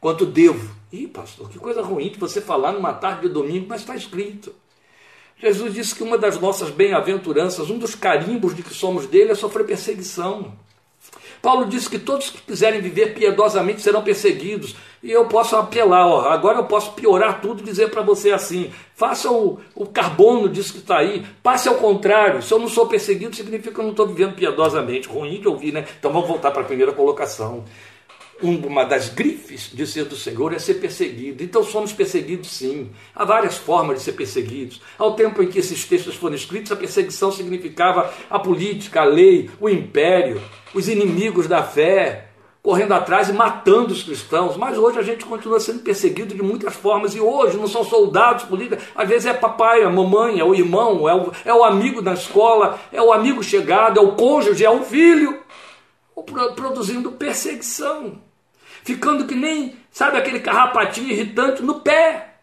[0.00, 0.74] quanto devo.
[0.92, 4.52] Ih, pastor, que coisa ruim de você falar numa tarde de domingo, mas está escrito.
[5.38, 9.34] Jesus disse que uma das nossas bem-aventuranças, um dos carimbos de que somos dele é
[9.34, 10.52] sofrer perseguição.
[11.42, 14.74] Paulo disse que todos que quiserem viver piedosamente serão perseguidos.
[15.02, 18.70] E eu posso apelar, ó, agora eu posso piorar tudo e dizer para você assim:
[18.94, 22.42] faça o, o carbono disso que está aí, passe ao contrário.
[22.42, 25.08] Se eu não sou perseguido, significa que eu não estou vivendo piedosamente.
[25.08, 25.86] Ruim de ouvir, né?
[25.98, 27.64] Então vamos voltar para a primeira colocação.
[28.42, 31.44] Uma das grifes de ser do Senhor é ser perseguido.
[31.44, 32.90] Então somos perseguidos sim.
[33.14, 34.80] Há várias formas de ser perseguidos.
[34.96, 39.50] Ao tempo em que esses textos foram escritos, a perseguição significava a política, a lei,
[39.60, 40.40] o império,
[40.72, 42.28] os inimigos da fé,
[42.62, 44.56] correndo atrás e matando os cristãos.
[44.56, 47.14] Mas hoje a gente continua sendo perseguido de muitas formas.
[47.14, 51.06] E hoje não são soldados políticos, às vezes é papai, a mamãe, é o irmão,
[51.06, 54.70] é o, é o amigo da escola, é o amigo chegado, é o cônjuge, é
[54.70, 55.40] o filho.
[56.54, 58.29] Produzindo perseguição.
[58.84, 62.34] Ficando que nem, sabe, aquele carrapatinho irritante no pé.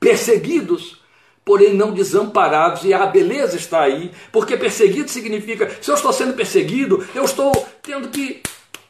[0.00, 1.02] Perseguidos
[1.44, 6.34] porém não desamparados, e a beleza está aí, porque perseguido significa, se eu estou sendo
[6.34, 7.52] perseguido, eu estou
[7.82, 8.40] tendo que,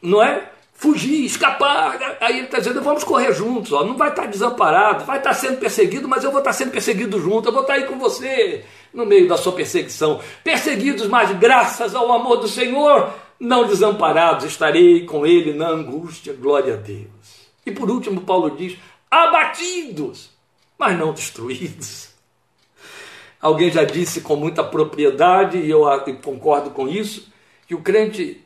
[0.03, 0.51] não é?
[0.83, 2.16] fugir, escapar.
[2.20, 3.85] Aí ele está dizendo: vamos correr juntos, ó.
[3.85, 7.49] não vai estar desamparado, vai estar sendo perseguido, mas eu vou estar sendo perseguido junto,
[7.49, 10.20] eu vou estar aí com você no meio da sua perseguição.
[10.43, 16.74] Perseguidos, mas graças ao amor do Senhor, não desamparados, estarei com ele na angústia, glória
[16.74, 17.43] a Deus.
[17.66, 18.78] E por último, Paulo diz:
[19.11, 20.30] abatidos,
[20.78, 22.11] mas não destruídos.
[23.40, 25.82] Alguém já disse com muita propriedade, e eu
[26.22, 27.32] concordo com isso,
[27.66, 28.40] que o crente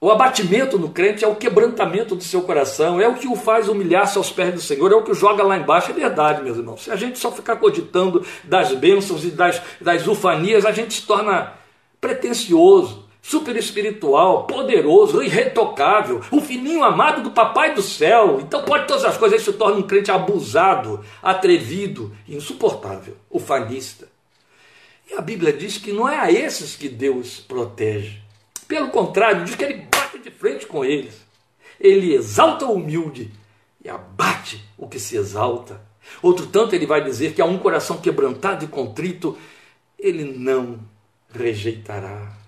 [0.00, 3.68] o abatimento no crente é o quebrantamento do seu coração, é o que o faz
[3.70, 5.90] humilhar-se aos pés do Senhor, é o que o joga lá embaixo.
[5.90, 6.84] É verdade, meus irmãos.
[6.84, 11.06] Se a gente só ficar cogitando das bênçãos e das, das ufanias, a gente se
[11.06, 11.54] torna
[12.02, 18.38] pretencioso, super espiritual, poderoso, irretocável, o filhinho amado do papai do céu.
[18.38, 24.06] Então pode todas as coisas, ele se torna um crente abusado, atrevido, insuportável, ufanista.
[25.10, 28.18] E a Bíblia diz que não é a esses que Deus protege.
[28.68, 31.24] Pelo contrário, diz que ele bate de frente com eles.
[31.80, 33.32] Ele exalta o humilde
[33.82, 35.80] e abate o que se exalta.
[36.20, 39.38] Outro tanto, ele vai dizer que a um coração quebrantado e contrito,
[39.98, 40.78] ele não
[41.32, 42.43] rejeitará.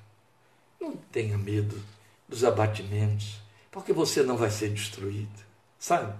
[0.86, 1.82] Não tenha medo
[2.28, 3.40] dos abatimentos,
[3.72, 5.44] porque você não vai ser destruído.
[5.80, 6.14] Sabe?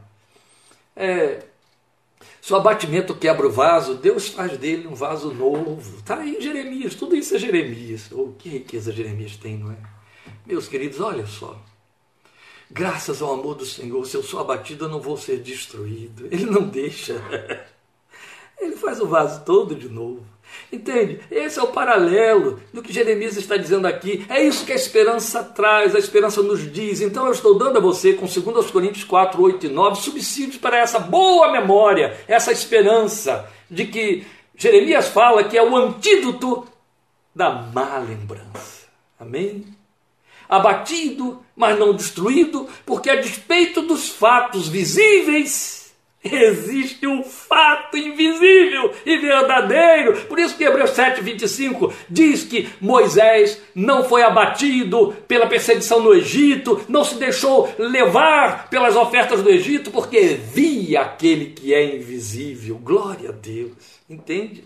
[0.97, 1.45] É,
[2.41, 5.99] se o abatimento quebra o vaso, Deus faz dele um vaso novo.
[5.99, 8.11] Está aí em Jeremias, tudo isso é Jeremias.
[8.11, 9.77] Oh, que riqueza Jeremias tem, não é?
[10.45, 11.57] Meus queridos, olha só.
[12.69, 16.27] Graças ao amor do Senhor, se eu sou abatido, eu não vou ser destruído.
[16.27, 17.15] Ele não deixa.
[18.59, 20.27] Ele faz o vaso todo de novo.
[20.73, 21.21] Entende?
[21.31, 24.27] Esse é o paralelo do que Jeremias está dizendo aqui.
[24.29, 27.01] É isso que a esperança traz, a esperança nos diz.
[27.01, 30.79] Então eu estou dando a você, com 2 Coríntios 4, 8 e 9, subsídios para
[30.79, 34.27] essa boa memória, essa esperança de que
[34.57, 36.67] Jeremias fala que é o antídoto
[37.35, 38.87] da má lembrança.
[39.19, 39.65] Amém?
[40.49, 45.86] Abatido, mas não destruído, porque a despeito dos fatos visíveis,
[46.33, 50.17] existe um fato invisível e verdadeiro.
[50.23, 56.81] Por isso que Hebreus 7:25 diz que Moisés não foi abatido pela perseguição no Egito,
[56.89, 62.79] não se deixou levar pelas ofertas do Egito, porque via aquele que é invisível.
[62.79, 64.01] Glória a Deus.
[64.09, 64.65] Entende?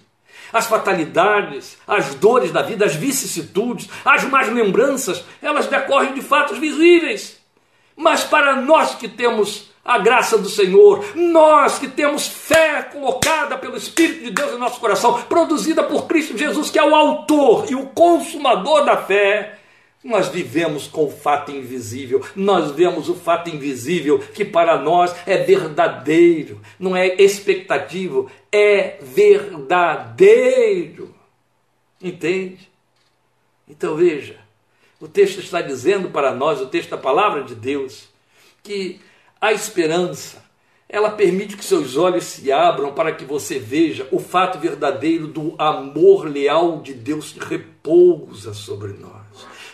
[0.53, 6.59] As fatalidades, as dores da vida, as vicissitudes, as más lembranças, elas decorrem de fatos
[6.59, 7.39] visíveis.
[7.97, 11.05] Mas para nós que temos a graça do Senhor.
[11.15, 16.37] Nós que temos fé colocada pelo Espírito de Deus em nosso coração, produzida por Cristo
[16.37, 19.59] Jesus, que é o autor e o consumador da fé,
[20.03, 25.39] nós vivemos com o fato invisível, nós vemos o fato invisível que para nós é
[25.39, 31.15] verdadeiro, não é expectativo, é verdadeiro.
[32.01, 32.71] Entende?
[33.69, 34.39] Então veja,
[34.99, 38.09] o texto está dizendo para nós, o texto da palavra de Deus,
[38.63, 39.01] que
[39.41, 40.45] a esperança,
[40.89, 45.55] ela permite que seus olhos se abram para que você veja o fato verdadeiro do
[45.57, 49.21] amor leal de Deus que repousa sobre nós.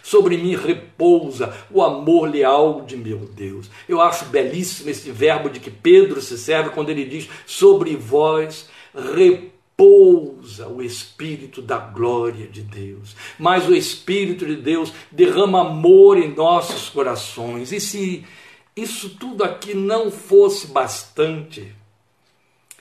[0.02, 3.68] Sobre mim repousa o amor leal de meu Deus.
[3.88, 8.68] Eu acho belíssimo esse verbo de que Pedro se serve quando ele diz: Sobre vós
[8.94, 13.16] repousa o Espírito da glória de Deus.
[13.36, 17.72] Mas o Espírito de Deus derrama amor em nossos corações.
[17.72, 18.24] E se
[18.76, 21.74] isso tudo aqui não fosse bastante,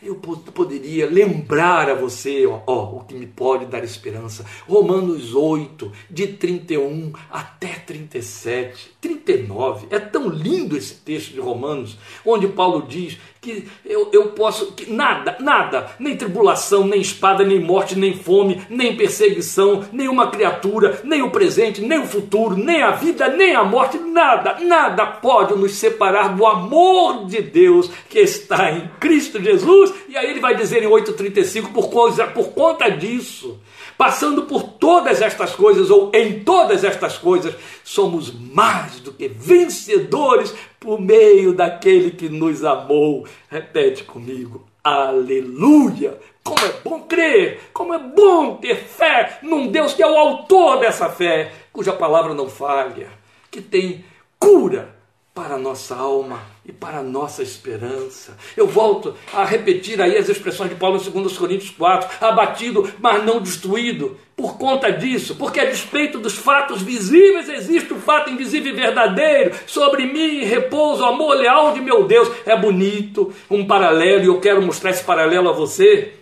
[0.03, 4.45] eu poderia lembrar a você ó, ó, o que me pode dar esperança.
[4.67, 9.87] Romanos 8, de 31 até 37, 39.
[9.89, 14.91] É tão lindo esse texto de Romanos, onde Paulo diz que eu, eu posso, que
[14.91, 21.21] nada, nada, nem tribulação, nem espada, nem morte, nem fome, nem perseguição, nenhuma criatura, nem
[21.21, 25.75] o presente, nem o futuro, nem a vida, nem a morte, nada, nada pode nos
[25.75, 29.93] separar do amor de Deus que está em Cristo Jesus.
[30.09, 31.87] E aí ele vai dizer em 8,35, por,
[32.33, 33.59] por conta disso,
[33.97, 40.53] passando por todas estas coisas, ou em todas estas coisas, somos mais do que vencedores
[40.79, 43.25] por meio daquele que nos amou.
[43.49, 44.65] Repete comigo.
[44.83, 46.19] Aleluia!
[46.43, 50.79] Como é bom crer, como é bom ter fé num Deus que é o autor
[50.79, 53.09] dessa fé, cuja palavra não falha,
[53.49, 54.05] que tem
[54.37, 54.95] cura
[55.33, 58.35] para a nossa alma e para a nossa esperança.
[58.57, 63.23] Eu volto a repetir aí as expressões de Paulo em 2 Coríntios 4, abatido, mas
[63.23, 68.73] não destruído, por conta disso, porque a despeito dos fatos visíveis existe o fato invisível
[68.73, 72.29] e verdadeiro, sobre mim repousa o amor leal de meu Deus.
[72.45, 76.13] É bonito, um paralelo, e eu quero mostrar esse paralelo a você,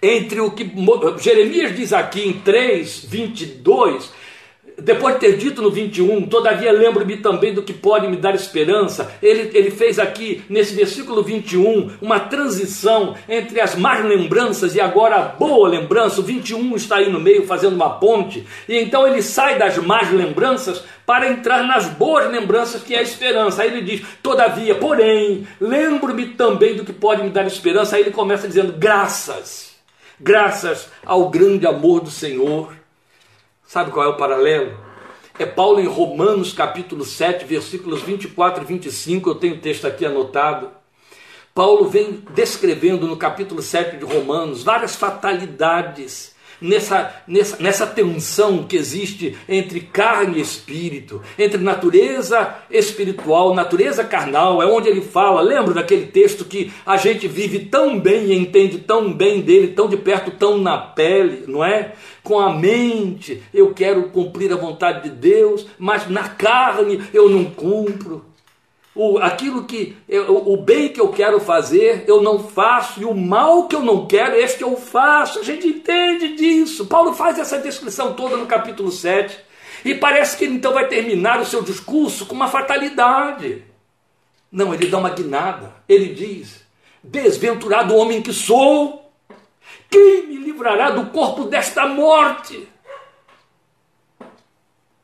[0.00, 0.70] entre o que
[1.20, 4.12] Jeremias diz aqui em 3, 22,
[4.80, 9.10] depois de ter dito no 21, todavia lembro-me também do que pode me dar esperança,
[9.20, 15.16] ele, ele fez aqui, nesse versículo 21, uma transição entre as más lembranças e agora
[15.16, 16.20] a boa lembrança.
[16.20, 20.12] O 21 está aí no meio fazendo uma ponte, e então ele sai das más
[20.12, 23.62] lembranças para entrar nas boas lembranças, que é a esperança.
[23.62, 27.96] Aí ele diz: todavia, porém, lembro-me também do que pode me dar esperança.
[27.96, 29.72] Aí ele começa dizendo: graças,
[30.20, 32.77] graças ao grande amor do Senhor
[33.68, 34.74] Sabe qual é o paralelo?
[35.38, 40.06] É Paulo em Romanos capítulo 7, versículos 24 e 25, eu tenho o texto aqui
[40.06, 40.70] anotado.
[41.54, 48.76] Paulo vem descrevendo no capítulo 7 de Romanos várias fatalidades nessa, nessa, nessa tensão que
[48.76, 55.74] existe entre carne e espírito, entre natureza espiritual, natureza carnal, é onde ele fala, lembra
[55.74, 59.96] daquele texto que a gente vive tão bem e entende tão bem dele, tão de
[59.96, 61.92] perto, tão na pele, não é?
[62.22, 67.44] Com a mente eu quero cumprir a vontade de Deus, mas na carne eu não
[67.44, 68.27] cumpro
[68.98, 73.14] o, aquilo que eu, o bem que eu quero fazer, eu não faço, e o
[73.14, 75.38] mal que eu não quero, este eu faço.
[75.38, 76.86] A gente entende disso.
[76.86, 79.38] Paulo faz essa descrição toda no capítulo 7.
[79.84, 83.64] E parece que ele então vai terminar o seu discurso com uma fatalidade.
[84.50, 85.76] Não, ele dá uma guinada.
[85.88, 86.66] Ele diz:
[87.00, 89.12] Desventurado homem que sou,
[89.88, 92.66] quem me livrará do corpo desta morte?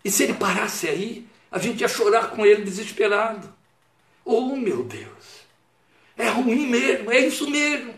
[0.04, 3.54] E se ele parasse aí, a gente ia chorar com ele desesperado.
[4.24, 5.44] Oh, meu Deus!
[6.16, 7.94] É ruim mesmo, é isso mesmo.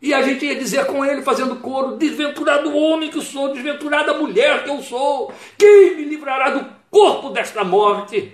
[0.00, 4.64] E a gente ia dizer com ele, fazendo coro: Desventurado homem que sou, desventurada mulher
[4.64, 8.32] que eu sou, quem me livrará do corpo desta morte?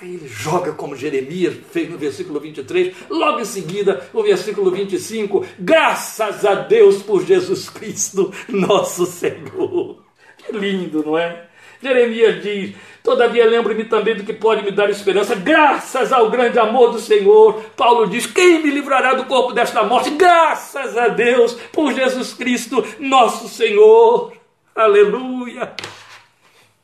[0.00, 5.44] Aí ele joga como Jeremias fez no versículo 23, logo em seguida, o versículo 25:
[5.58, 10.08] Graças a Deus por Jesus Cristo, nosso Senhor.
[10.40, 11.48] Que lindo, não é?
[11.82, 16.92] Jeremias diz: Todavia, lembro-me também do que pode me dar esperança, graças ao grande amor
[16.92, 17.62] do Senhor.
[17.76, 20.10] Paulo diz: Quem me livrará do corpo desta morte?
[20.10, 24.32] Graças a Deus, por Jesus Cristo, nosso Senhor.
[24.74, 25.72] Aleluia.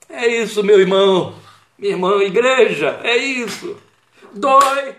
[0.08, 1.34] É isso, meu irmão,
[1.78, 3.76] minha irmã, igreja, é isso.
[4.32, 4.94] Dói,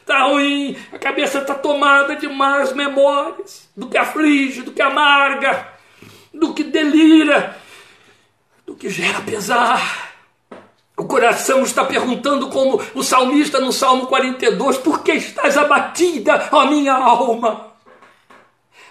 [0.00, 5.68] está ruim, a cabeça está tomada de más memórias, do que aflige, do que amarga,
[6.34, 7.56] do que delira,
[8.66, 10.07] do que gera pesar.
[10.98, 16.66] O coração está perguntando, como o salmista no Salmo 42, por que estás abatida, ó
[16.66, 17.68] minha alma?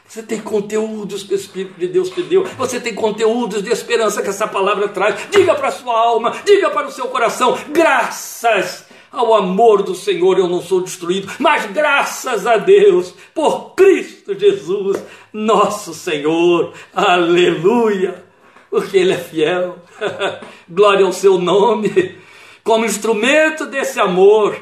[0.08, 4.22] Você tem conteúdos que o Espírito de Deus te deu, você tem conteúdos de esperança
[4.22, 5.20] que essa palavra traz.
[5.30, 10.40] Diga para a sua alma, diga para o seu coração, graças ao amor do Senhor
[10.40, 15.04] eu não sou destruído, mas graças a Deus, por Cristo Jesus,
[15.34, 18.27] nosso Senhor, aleluia
[18.70, 19.78] porque Ele é fiel.
[20.68, 22.16] Glória ao seu nome.
[22.64, 24.58] Como instrumento desse amor,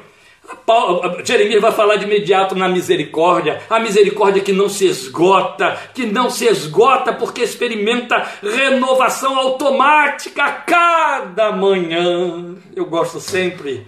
[1.23, 6.29] Jeremias vai falar de imediato na misericórdia, a misericórdia que não se esgota, que não
[6.29, 12.55] se esgota porque experimenta renovação automática a cada manhã.
[12.75, 13.85] Eu gosto sempre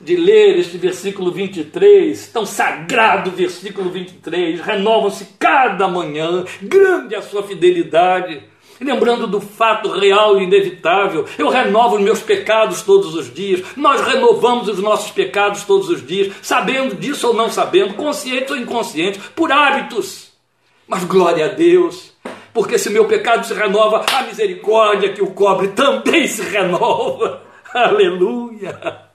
[0.00, 7.42] de ler este versículo 23, tão sagrado versículo 23, renova-se cada manhã, grande a sua
[7.42, 8.42] fidelidade
[8.80, 11.26] lembrando do fato real e inevitável.
[11.38, 13.62] Eu renovo os meus pecados todos os dias.
[13.76, 18.56] Nós renovamos os nossos pecados todos os dias, sabendo disso ou não sabendo, conscientes ou
[18.56, 20.30] inconscientes, por hábitos.
[20.86, 22.12] Mas glória a Deus,
[22.52, 27.42] porque se meu pecado se renova, a misericórdia que o cobre também se renova.
[27.74, 29.06] Aleluia!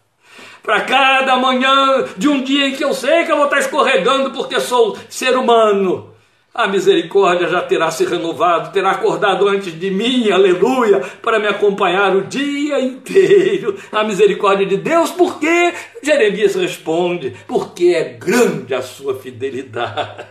[0.61, 4.31] Para cada manhã de um dia em que eu sei que eu vou estar escorregando
[4.31, 6.10] porque sou ser humano
[6.53, 12.15] a misericórdia já terá se renovado, terá acordado antes de mim, aleluia, para me acompanhar
[12.15, 13.77] o dia inteiro.
[13.91, 15.73] A misericórdia de Deus, porque
[16.03, 20.27] Jeremias responde, porque é grande a sua fidelidade.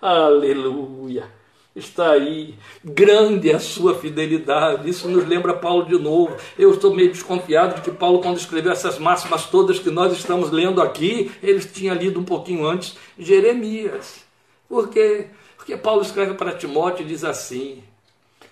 [0.00, 1.38] Aleluia.
[1.74, 2.54] Está aí,
[2.84, 4.90] grande a sua fidelidade.
[4.90, 6.36] Isso nos lembra Paulo de novo.
[6.58, 10.50] Eu estou meio desconfiado de que Paulo, quando escreveu essas máximas todas que nós estamos
[10.50, 14.27] lendo aqui, ele tinha lido um pouquinho antes Jeremias.
[14.68, 15.28] Por quê?
[15.56, 17.82] Porque Paulo escreve para Timóteo e diz assim: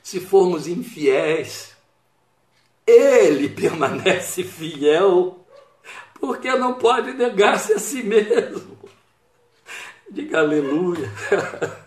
[0.02, 1.76] se formos infiéis,
[2.86, 5.44] ele permanece fiel,
[6.20, 8.78] porque não pode negar-se a si mesmo.
[10.10, 11.10] Diga aleluia.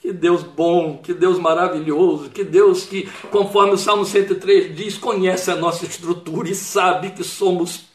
[0.00, 5.50] Que Deus bom, que Deus maravilhoso, que Deus que, conforme o Salmo 103 diz, conhece
[5.50, 7.89] a nossa estrutura e sabe que somos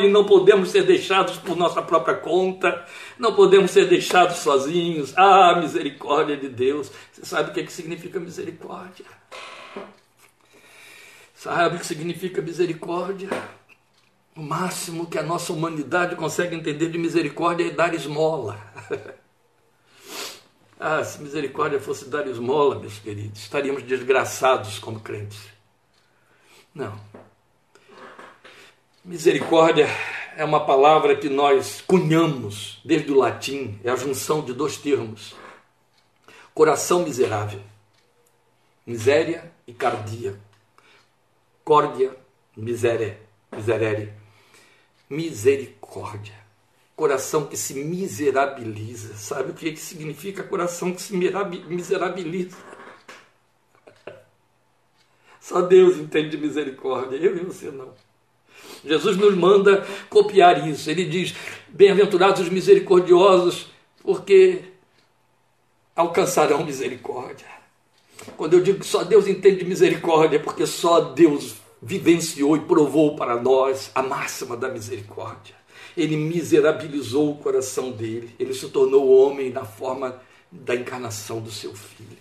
[0.00, 2.84] e não podemos ser deixados por nossa própria conta,
[3.18, 5.12] não podemos ser deixados sozinhos.
[5.16, 6.90] Ah, misericórdia de Deus.
[7.12, 9.06] Você sabe o que, é que significa misericórdia?
[11.34, 13.30] Sabe o que significa misericórdia?
[14.36, 18.58] O máximo que a nossa humanidade consegue entender de misericórdia é dar esmola.
[20.78, 25.40] ah, se misericórdia fosse dar esmola, meus queridos, estaríamos desgraçados como crentes.
[26.74, 27.27] Não.
[29.08, 29.88] Misericórdia
[30.36, 35.34] é uma palavra que nós cunhamos desde o latim, é a junção de dois termos:
[36.52, 37.62] coração miserável,
[38.86, 40.38] miséria e cardia
[41.64, 42.14] Córdia,
[42.54, 43.18] miséria,
[43.50, 44.12] miserere.
[45.08, 46.34] Misericórdia.
[46.94, 49.14] Coração que se miserabiliza.
[49.14, 52.58] Sabe o que, que significa coração que se miserabiliza?
[55.40, 57.94] Só Deus entende misericórdia, eu e você não.
[58.84, 60.90] Jesus nos manda copiar isso.
[60.90, 61.34] Ele diz:
[61.68, 63.68] Bem-aventurados os misericordiosos,
[64.02, 64.62] porque
[65.94, 67.46] alcançarão misericórdia.
[68.36, 73.16] Quando eu digo que só Deus entende misericórdia, é porque só Deus vivenciou e provou
[73.16, 75.54] para nós a máxima da misericórdia.
[75.96, 80.20] Ele miserabilizou o coração dele, ele se tornou homem na forma
[80.50, 82.18] da encarnação do seu filho.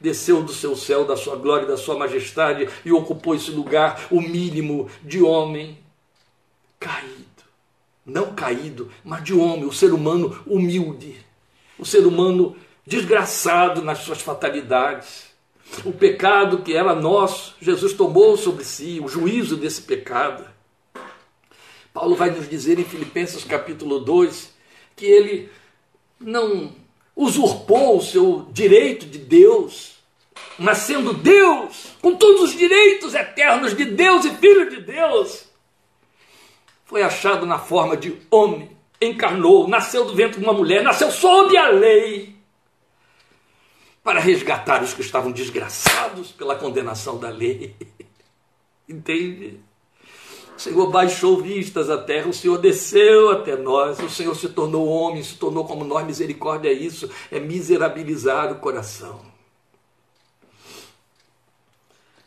[0.00, 4.20] Desceu do seu céu, da sua glória da sua majestade e ocupou esse lugar, o
[4.20, 5.78] mínimo de homem
[6.80, 7.44] caído.
[8.04, 11.24] Não caído, mas de homem, o ser humano humilde,
[11.78, 15.30] o ser humano desgraçado nas suas fatalidades
[15.84, 20.44] o pecado que era nosso, Jesus tomou sobre si, o juízo desse pecado.
[21.92, 24.52] Paulo vai nos dizer em Filipenses capítulo 2
[24.96, 25.48] que ele
[26.18, 26.72] não
[27.14, 29.92] usurpou o seu direito de Deus,
[30.58, 35.44] mas sendo Deus, com todos os direitos eternos de Deus e filho de Deus,
[36.90, 41.56] foi achado na forma de homem, encarnou, nasceu do ventre de uma mulher, nasceu sob
[41.56, 42.34] a lei
[44.02, 47.76] para resgatar os que estavam desgraçados pela condenação da lei.
[48.88, 49.60] Entende?
[50.56, 54.88] O Senhor baixou vistas à terra, o Senhor desceu até nós, o Senhor se tornou
[54.88, 56.04] homem, se tornou como nós.
[56.04, 59.20] Misericórdia é isso, é miserabilizar o coração.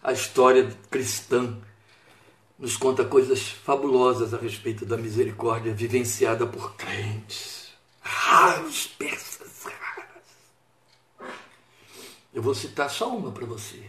[0.02, 1.58] A história cristã
[2.64, 7.74] nos conta coisas fabulosas a respeito da misericórdia vivenciada por crentes.
[8.02, 9.66] Raros, persas
[12.34, 13.84] eu vou citar só uma para você.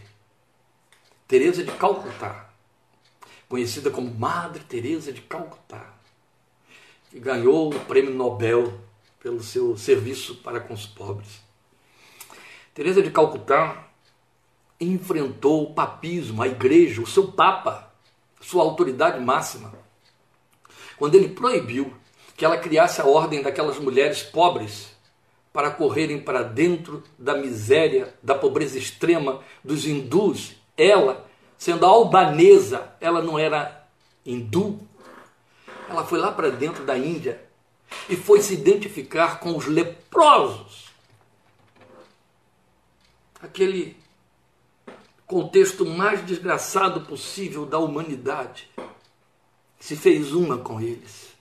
[1.25, 2.49] Teresa de Calcutá,
[3.47, 5.93] conhecida como Madre Teresa de Calcutá,
[7.09, 8.77] que ganhou o prêmio Nobel
[9.21, 11.39] pelo seu serviço para com os pobres.
[12.73, 13.87] Teresa de Calcutá
[14.81, 17.84] enfrentou o papismo, a igreja, o seu papa,
[18.45, 19.73] sua autoridade máxima,
[20.97, 21.93] quando ele proibiu
[22.37, 24.93] que ela criasse a ordem daquelas mulheres pobres
[25.51, 30.53] para correrem para dentro da miséria, da pobreza extrema dos hindus.
[30.77, 31.25] Ela,
[31.57, 33.87] sendo albanesa, ela não era
[34.25, 34.79] hindu.
[35.89, 37.41] Ela foi lá para dentro da Índia
[38.09, 40.89] e foi se identificar com os leprosos.
[43.41, 43.97] Aquele
[45.25, 48.69] contexto mais desgraçado possível da humanidade.
[49.79, 51.35] Se fez uma com eles.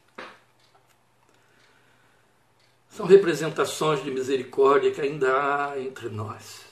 [2.88, 6.64] São representações de misericórdia que ainda há entre nós.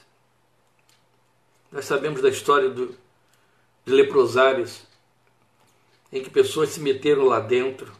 [1.70, 2.94] Nós sabemos da história do,
[3.84, 4.82] de leprosários,
[6.12, 7.92] em que pessoas se meteram lá dentro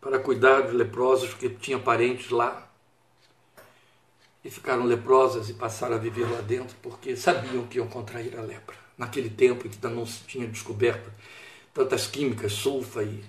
[0.00, 2.71] para cuidar dos leprosos, porque tinha parentes lá.
[4.44, 8.42] E ficaram leprosas e passaram a viver lá dentro porque sabiam que iam contrair a
[8.42, 8.76] lepra.
[8.98, 11.10] Naquele tempo em que não se tinha descoberto
[11.72, 13.24] tantas químicas, sulfa e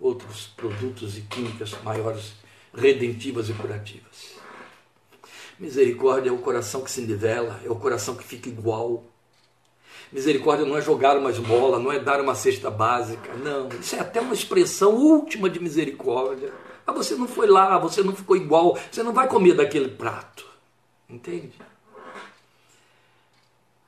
[0.00, 2.32] outros produtos e químicas maiores
[2.74, 4.38] redentivas e curativas.
[5.58, 9.04] Misericórdia é o coração que se nivela, é o coração que fica igual.
[10.12, 13.68] Misericórdia não é jogar uma esmola, não é dar uma cesta básica, não.
[13.80, 16.52] Isso é até uma expressão última de misericórdia.
[16.86, 20.47] Mas você não foi lá, você não ficou igual, você não vai comer daquele prato.
[21.08, 21.54] Entende?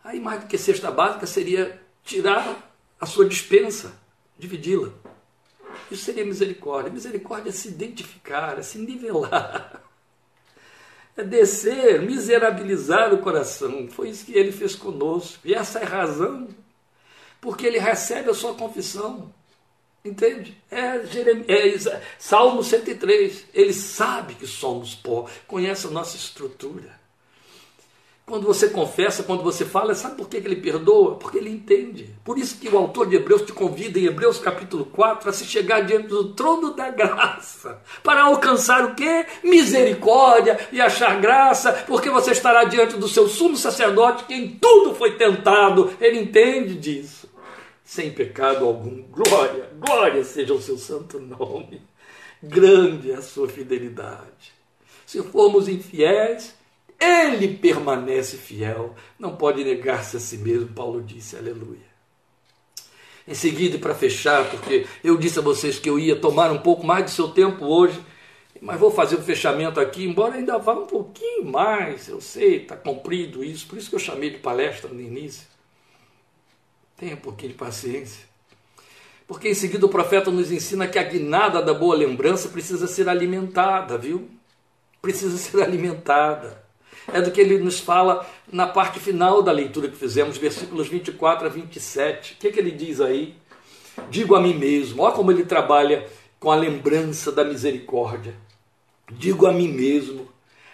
[0.03, 3.93] Aí mais do que cesta básica seria tirar a sua dispensa,
[4.39, 4.91] dividi-la.
[5.91, 6.93] Isso seria misericórdia.
[6.93, 9.83] Misericórdia é se identificar, é se nivelar.
[11.17, 13.89] É descer, miserabilizar o coração.
[13.91, 15.41] Foi isso que ele fez conosco.
[15.45, 16.49] E essa é a razão.
[17.41, 19.33] Porque ele recebe a sua confissão.
[20.05, 20.57] Entende?
[20.71, 23.45] É, Jeremias, é Salmo 103.
[23.53, 27.00] Ele sabe que somos pó, conhece a nossa estrutura.
[28.31, 31.17] Quando você confessa, quando você fala, sabe por que ele perdoa?
[31.17, 32.15] Porque ele entende.
[32.25, 35.45] Por isso que o autor de Hebreus te convida em Hebreus capítulo 4 a se
[35.45, 39.27] chegar diante do trono da graça, para alcançar o que?
[39.43, 44.95] Misericórdia e achar graça, porque você estará diante do seu sumo sacerdote que em tudo
[44.95, 45.93] foi tentado.
[46.01, 47.29] Ele entende disso.
[47.91, 49.03] sem pecado algum.
[49.11, 51.83] Glória, glória seja o seu santo nome.
[52.41, 54.53] Grande é a sua fidelidade.
[55.05, 56.55] Se formos infiéis,
[57.01, 61.89] ele permanece fiel, não pode negar-se a si mesmo, Paulo disse, aleluia.
[63.27, 66.87] Em seguida, para fechar, porque eu disse a vocês que eu ia tomar um pouco
[66.87, 67.99] mais do seu tempo hoje,
[68.61, 72.63] mas vou fazer o um fechamento aqui, embora ainda vá um pouquinho mais, eu sei,
[72.63, 75.47] está comprido isso, por isso que eu chamei de palestra no início.
[76.99, 78.29] Tenha um pouquinho de paciência.
[79.27, 83.09] Porque em seguida o profeta nos ensina que a guinada da boa lembrança precisa ser
[83.09, 84.29] alimentada, viu?
[85.01, 86.69] Precisa ser alimentada
[87.13, 91.47] é do que ele nos fala na parte final da leitura que fizemos, versículos 24
[91.47, 92.35] a 27.
[92.35, 93.35] O que, é que ele diz aí?
[94.11, 96.07] Digo a mim mesmo, olha como ele trabalha
[96.39, 98.35] com a lembrança da misericórdia.
[99.13, 100.29] Digo a mim mesmo,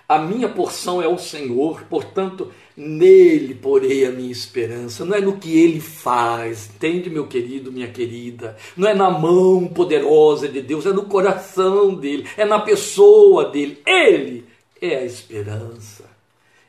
[0.09, 5.05] a minha porção é o Senhor, portanto, nele porei a minha esperança.
[5.05, 8.57] Não é no que ele faz, entende, meu querido, minha querida?
[8.77, 13.83] Não é na mão poderosa de Deus, é no coração dele, é na pessoa dele.
[13.85, 14.45] Ele
[14.81, 16.16] é a esperança.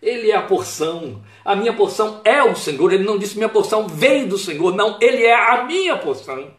[0.01, 1.23] Ele é a porção.
[1.43, 2.93] A minha porção é o Senhor.
[2.93, 4.75] Ele não disse minha porção vem do Senhor.
[4.75, 6.51] Não, ele é a minha porção.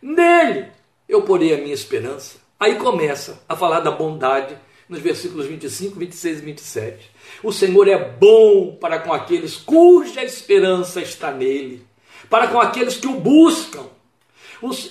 [0.00, 0.66] Nele
[1.08, 2.36] eu porei a minha esperança.
[2.60, 4.56] Aí começa a falar da bondade
[4.88, 7.10] nos versículos 25, 26 e 27.
[7.42, 11.86] O Senhor é bom para com aqueles cuja esperança está nele,
[12.28, 13.86] para com aqueles que o buscam.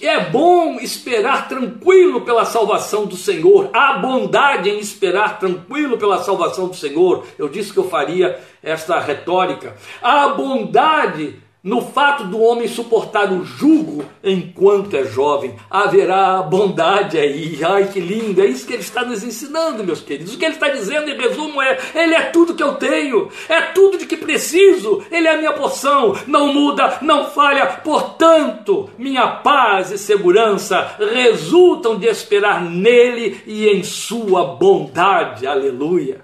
[0.02, 3.70] É bom esperar tranquilo pela salvação do Senhor.
[3.74, 7.26] Há bondade em esperar tranquilo pela salvação do Senhor.
[7.38, 9.76] Eu disse que eu faria esta retórica.
[10.02, 11.36] Há bondade
[11.68, 17.60] no fato do homem suportar o jugo enquanto é jovem, haverá bondade aí.
[17.62, 18.42] Ai, que lindo!
[18.42, 20.34] É isso que ele está nos ensinando, meus queridos.
[20.34, 23.60] O que ele está dizendo em resumo é: Ele é tudo que eu tenho, é
[23.74, 27.66] tudo de que preciso, Ele é a minha porção, não muda, não falha.
[27.84, 35.46] Portanto, minha paz e segurança resultam de esperar nele e em Sua bondade.
[35.46, 36.22] Aleluia!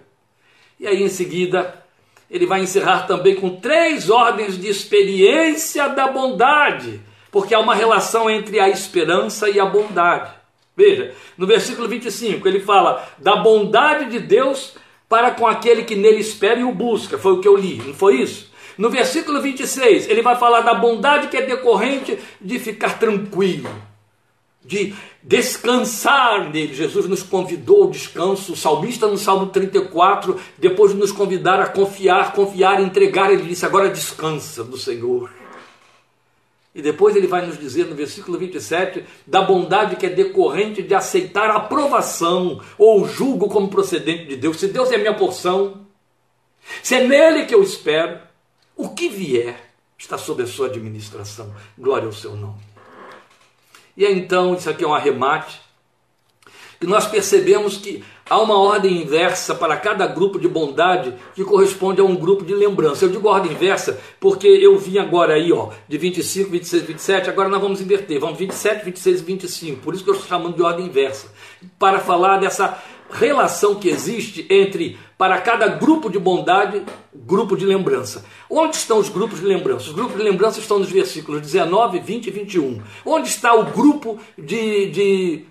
[0.79, 1.82] E aí, em seguida,
[2.33, 6.99] ele vai encerrar também com três ordens de experiência da bondade,
[7.31, 10.31] porque há uma relação entre a esperança e a bondade.
[10.75, 14.73] Veja, no versículo 25, ele fala da bondade de Deus
[15.07, 17.19] para com aquele que nele espera e o busca.
[17.19, 18.51] Foi o que eu li, não foi isso?
[18.79, 23.69] No versículo 26, ele vai falar da bondade que é decorrente de ficar tranquilo
[24.65, 26.73] de descansar nele.
[26.73, 28.53] Jesus nos convidou ao descanso.
[28.53, 33.65] O salmista no Salmo 34, depois de nos convidar a confiar, confiar, entregar, ele disse:
[33.65, 35.29] agora descansa do Senhor.
[36.75, 40.95] E depois ele vai nos dizer no versículo 27 da bondade que é decorrente de
[40.95, 44.59] aceitar a aprovação ou julgo como procedente de Deus.
[44.59, 45.85] Se Deus é minha porção,
[46.81, 48.19] se é nele que eu espero,
[48.75, 51.53] o que vier está sob a sua administração.
[51.77, 52.72] Glória ao seu nome.
[53.95, 55.61] E então, isso aqui é um arremate,
[56.79, 62.01] que nós percebemos que há uma ordem inversa para cada grupo de bondade que corresponde
[62.01, 63.05] a um grupo de lembrança.
[63.05, 67.47] Eu digo ordem inversa porque eu vim agora aí, ó, de 25, 26, 27, agora
[67.47, 69.81] nós vamos inverter, vamos 27, 26 e 25.
[69.81, 71.31] Por isso que eu estou chamando de ordem inversa,
[71.79, 72.77] para falar dessa
[73.13, 76.81] relação que existe entre, para cada grupo de bondade,
[77.13, 78.25] grupo de lembrança.
[78.49, 79.87] Onde estão os grupos de lembrança?
[79.87, 82.81] Os grupos de lembrança estão nos versículos 19, 20 e 21.
[83.05, 85.45] Onde está o grupo de, de,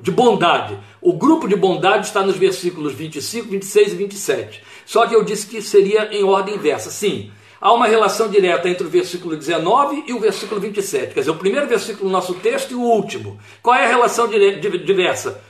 [0.00, 0.78] de bondade?
[1.00, 4.62] O grupo de bondade está nos versículos 25, 26 e 27.
[4.84, 6.90] Só que eu disse que seria em ordem inversa.
[6.90, 7.30] Sim,
[7.60, 11.14] há uma relação direta entre o versículo 19 e o versículo 27.
[11.14, 13.38] Quer dizer, o primeiro versículo do nosso texto e o último.
[13.62, 15.40] Qual é a relação diversa?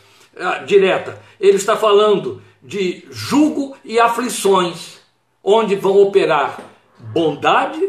[0.41, 1.21] Ah, direta.
[1.39, 4.99] Ele está falando de jugo e aflições,
[5.43, 6.61] onde vão operar
[6.99, 7.81] bondade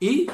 [0.00, 0.28] e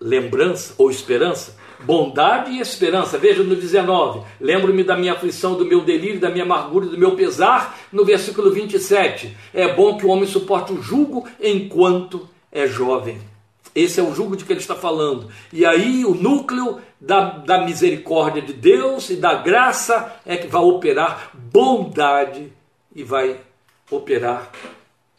[0.00, 1.60] lembrança ou esperança.
[1.80, 3.18] Bondade e esperança.
[3.18, 7.16] Veja no 19: Lembro-me da minha aflição, do meu delírio, da minha amargura, do meu
[7.16, 7.76] pesar.
[7.92, 13.20] No versículo 27, é bom que o homem suporte o jugo enquanto é jovem.
[13.74, 15.28] Esse é o jugo de que ele está falando.
[15.52, 20.62] E aí o núcleo da, da misericórdia de Deus e da graça é que vai
[20.62, 22.52] operar bondade
[22.94, 23.38] e vai
[23.90, 24.52] operar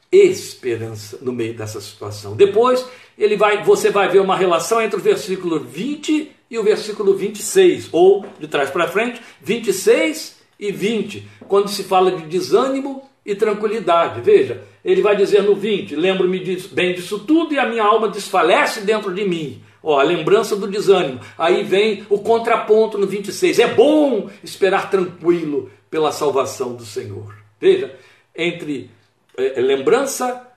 [0.09, 2.37] esperança no meio dessa situação.
[2.37, 7.15] Depois ele vai, você vai ver uma relação entre o versículo 20 e o versículo
[7.15, 13.35] 26, ou de trás para frente, 26 e 20, quando se fala de desânimo e
[13.35, 14.21] tranquilidade.
[14.21, 16.39] Veja, ele vai dizer no 20: Lembro-me
[16.71, 19.61] bem disso tudo e a minha alma desfalece dentro de mim.
[19.83, 21.19] Ó, a lembrança do desânimo.
[21.37, 23.59] Aí vem o contraponto no 26.
[23.59, 27.35] É bom esperar tranquilo pela salvação do Senhor.
[27.59, 27.93] Veja,
[28.33, 28.89] entre
[29.37, 30.47] é, lembrança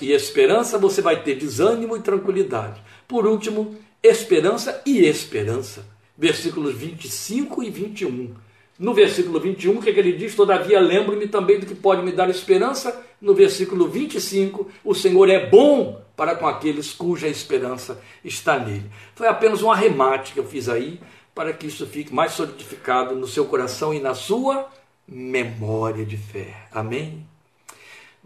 [0.00, 2.82] e esperança você vai ter desânimo e tranquilidade.
[3.06, 5.84] Por último, esperança e esperança.
[6.16, 8.34] Versículos 25 e 21.
[8.78, 10.34] No versículo 21, o que, é que ele diz?
[10.34, 13.04] Todavia, lembro-me também do que pode me dar esperança.
[13.20, 18.90] No versículo 25, o Senhor é bom para com aqueles cuja esperança está nele.
[19.14, 21.00] Foi apenas um arremate que eu fiz aí,
[21.34, 24.70] para que isso fique mais solidificado no seu coração e na sua
[25.06, 26.66] memória de fé.
[26.72, 27.26] Amém?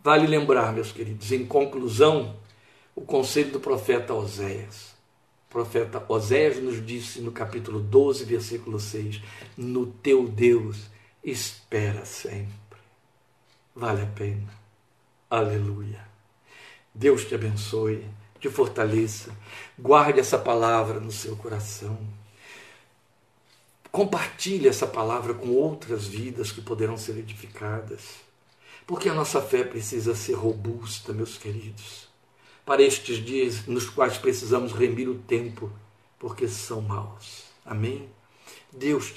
[0.03, 2.36] Vale lembrar, meus queridos, em conclusão,
[2.94, 4.89] o conselho do profeta Oséias.
[5.51, 9.20] Profeta Oséias nos disse no capítulo 12, versículo 6:
[9.57, 10.88] No teu Deus
[11.24, 12.55] espera sempre.
[13.74, 14.48] Vale a pena.
[15.28, 16.07] Aleluia.
[16.94, 18.07] Deus te abençoe,
[18.38, 19.36] te fortaleça.
[19.76, 21.98] Guarde essa palavra no seu coração.
[23.90, 28.20] Compartilhe essa palavra com outras vidas que poderão ser edificadas.
[28.86, 32.09] Porque a nossa fé precisa ser robusta, meus queridos,
[32.70, 35.68] para estes dias nos quais precisamos remir o tempo,
[36.20, 37.46] porque são maus.
[37.66, 38.08] Amém?
[38.70, 39.12] Deus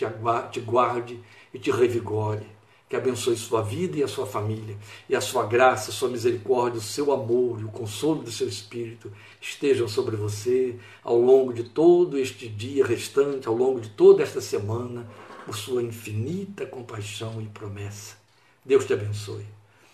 [0.52, 1.20] te guarde
[1.54, 2.48] e te revigore,
[2.90, 4.76] que abençoe sua vida e a sua família,
[5.08, 8.48] e a sua graça, a sua misericórdia, o seu amor e o consolo do seu
[8.48, 14.24] Espírito estejam sobre você ao longo de todo este dia restante, ao longo de toda
[14.24, 15.08] esta semana,
[15.46, 18.18] por sua infinita compaixão e promessa.
[18.66, 19.46] Deus te abençoe.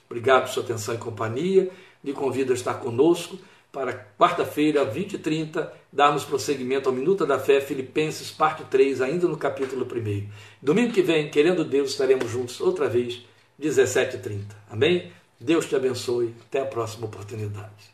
[0.10, 1.70] Obrigado por sua atenção e companhia.
[2.04, 3.38] Me convido a estar conosco
[3.72, 9.28] para quarta-feira, 20 e 30, darmos prosseguimento ao Minuta da Fé, Filipenses, parte 3, ainda
[9.28, 10.30] no capítulo 1.
[10.62, 13.22] Domingo que vem, querendo Deus, estaremos juntos outra vez,
[13.60, 14.56] 17 e 30.
[14.70, 15.12] Amém?
[15.39, 16.34] Deus te abençoe.
[16.47, 17.93] Até a próxima oportunidade.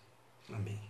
[0.49, 0.85] Amém.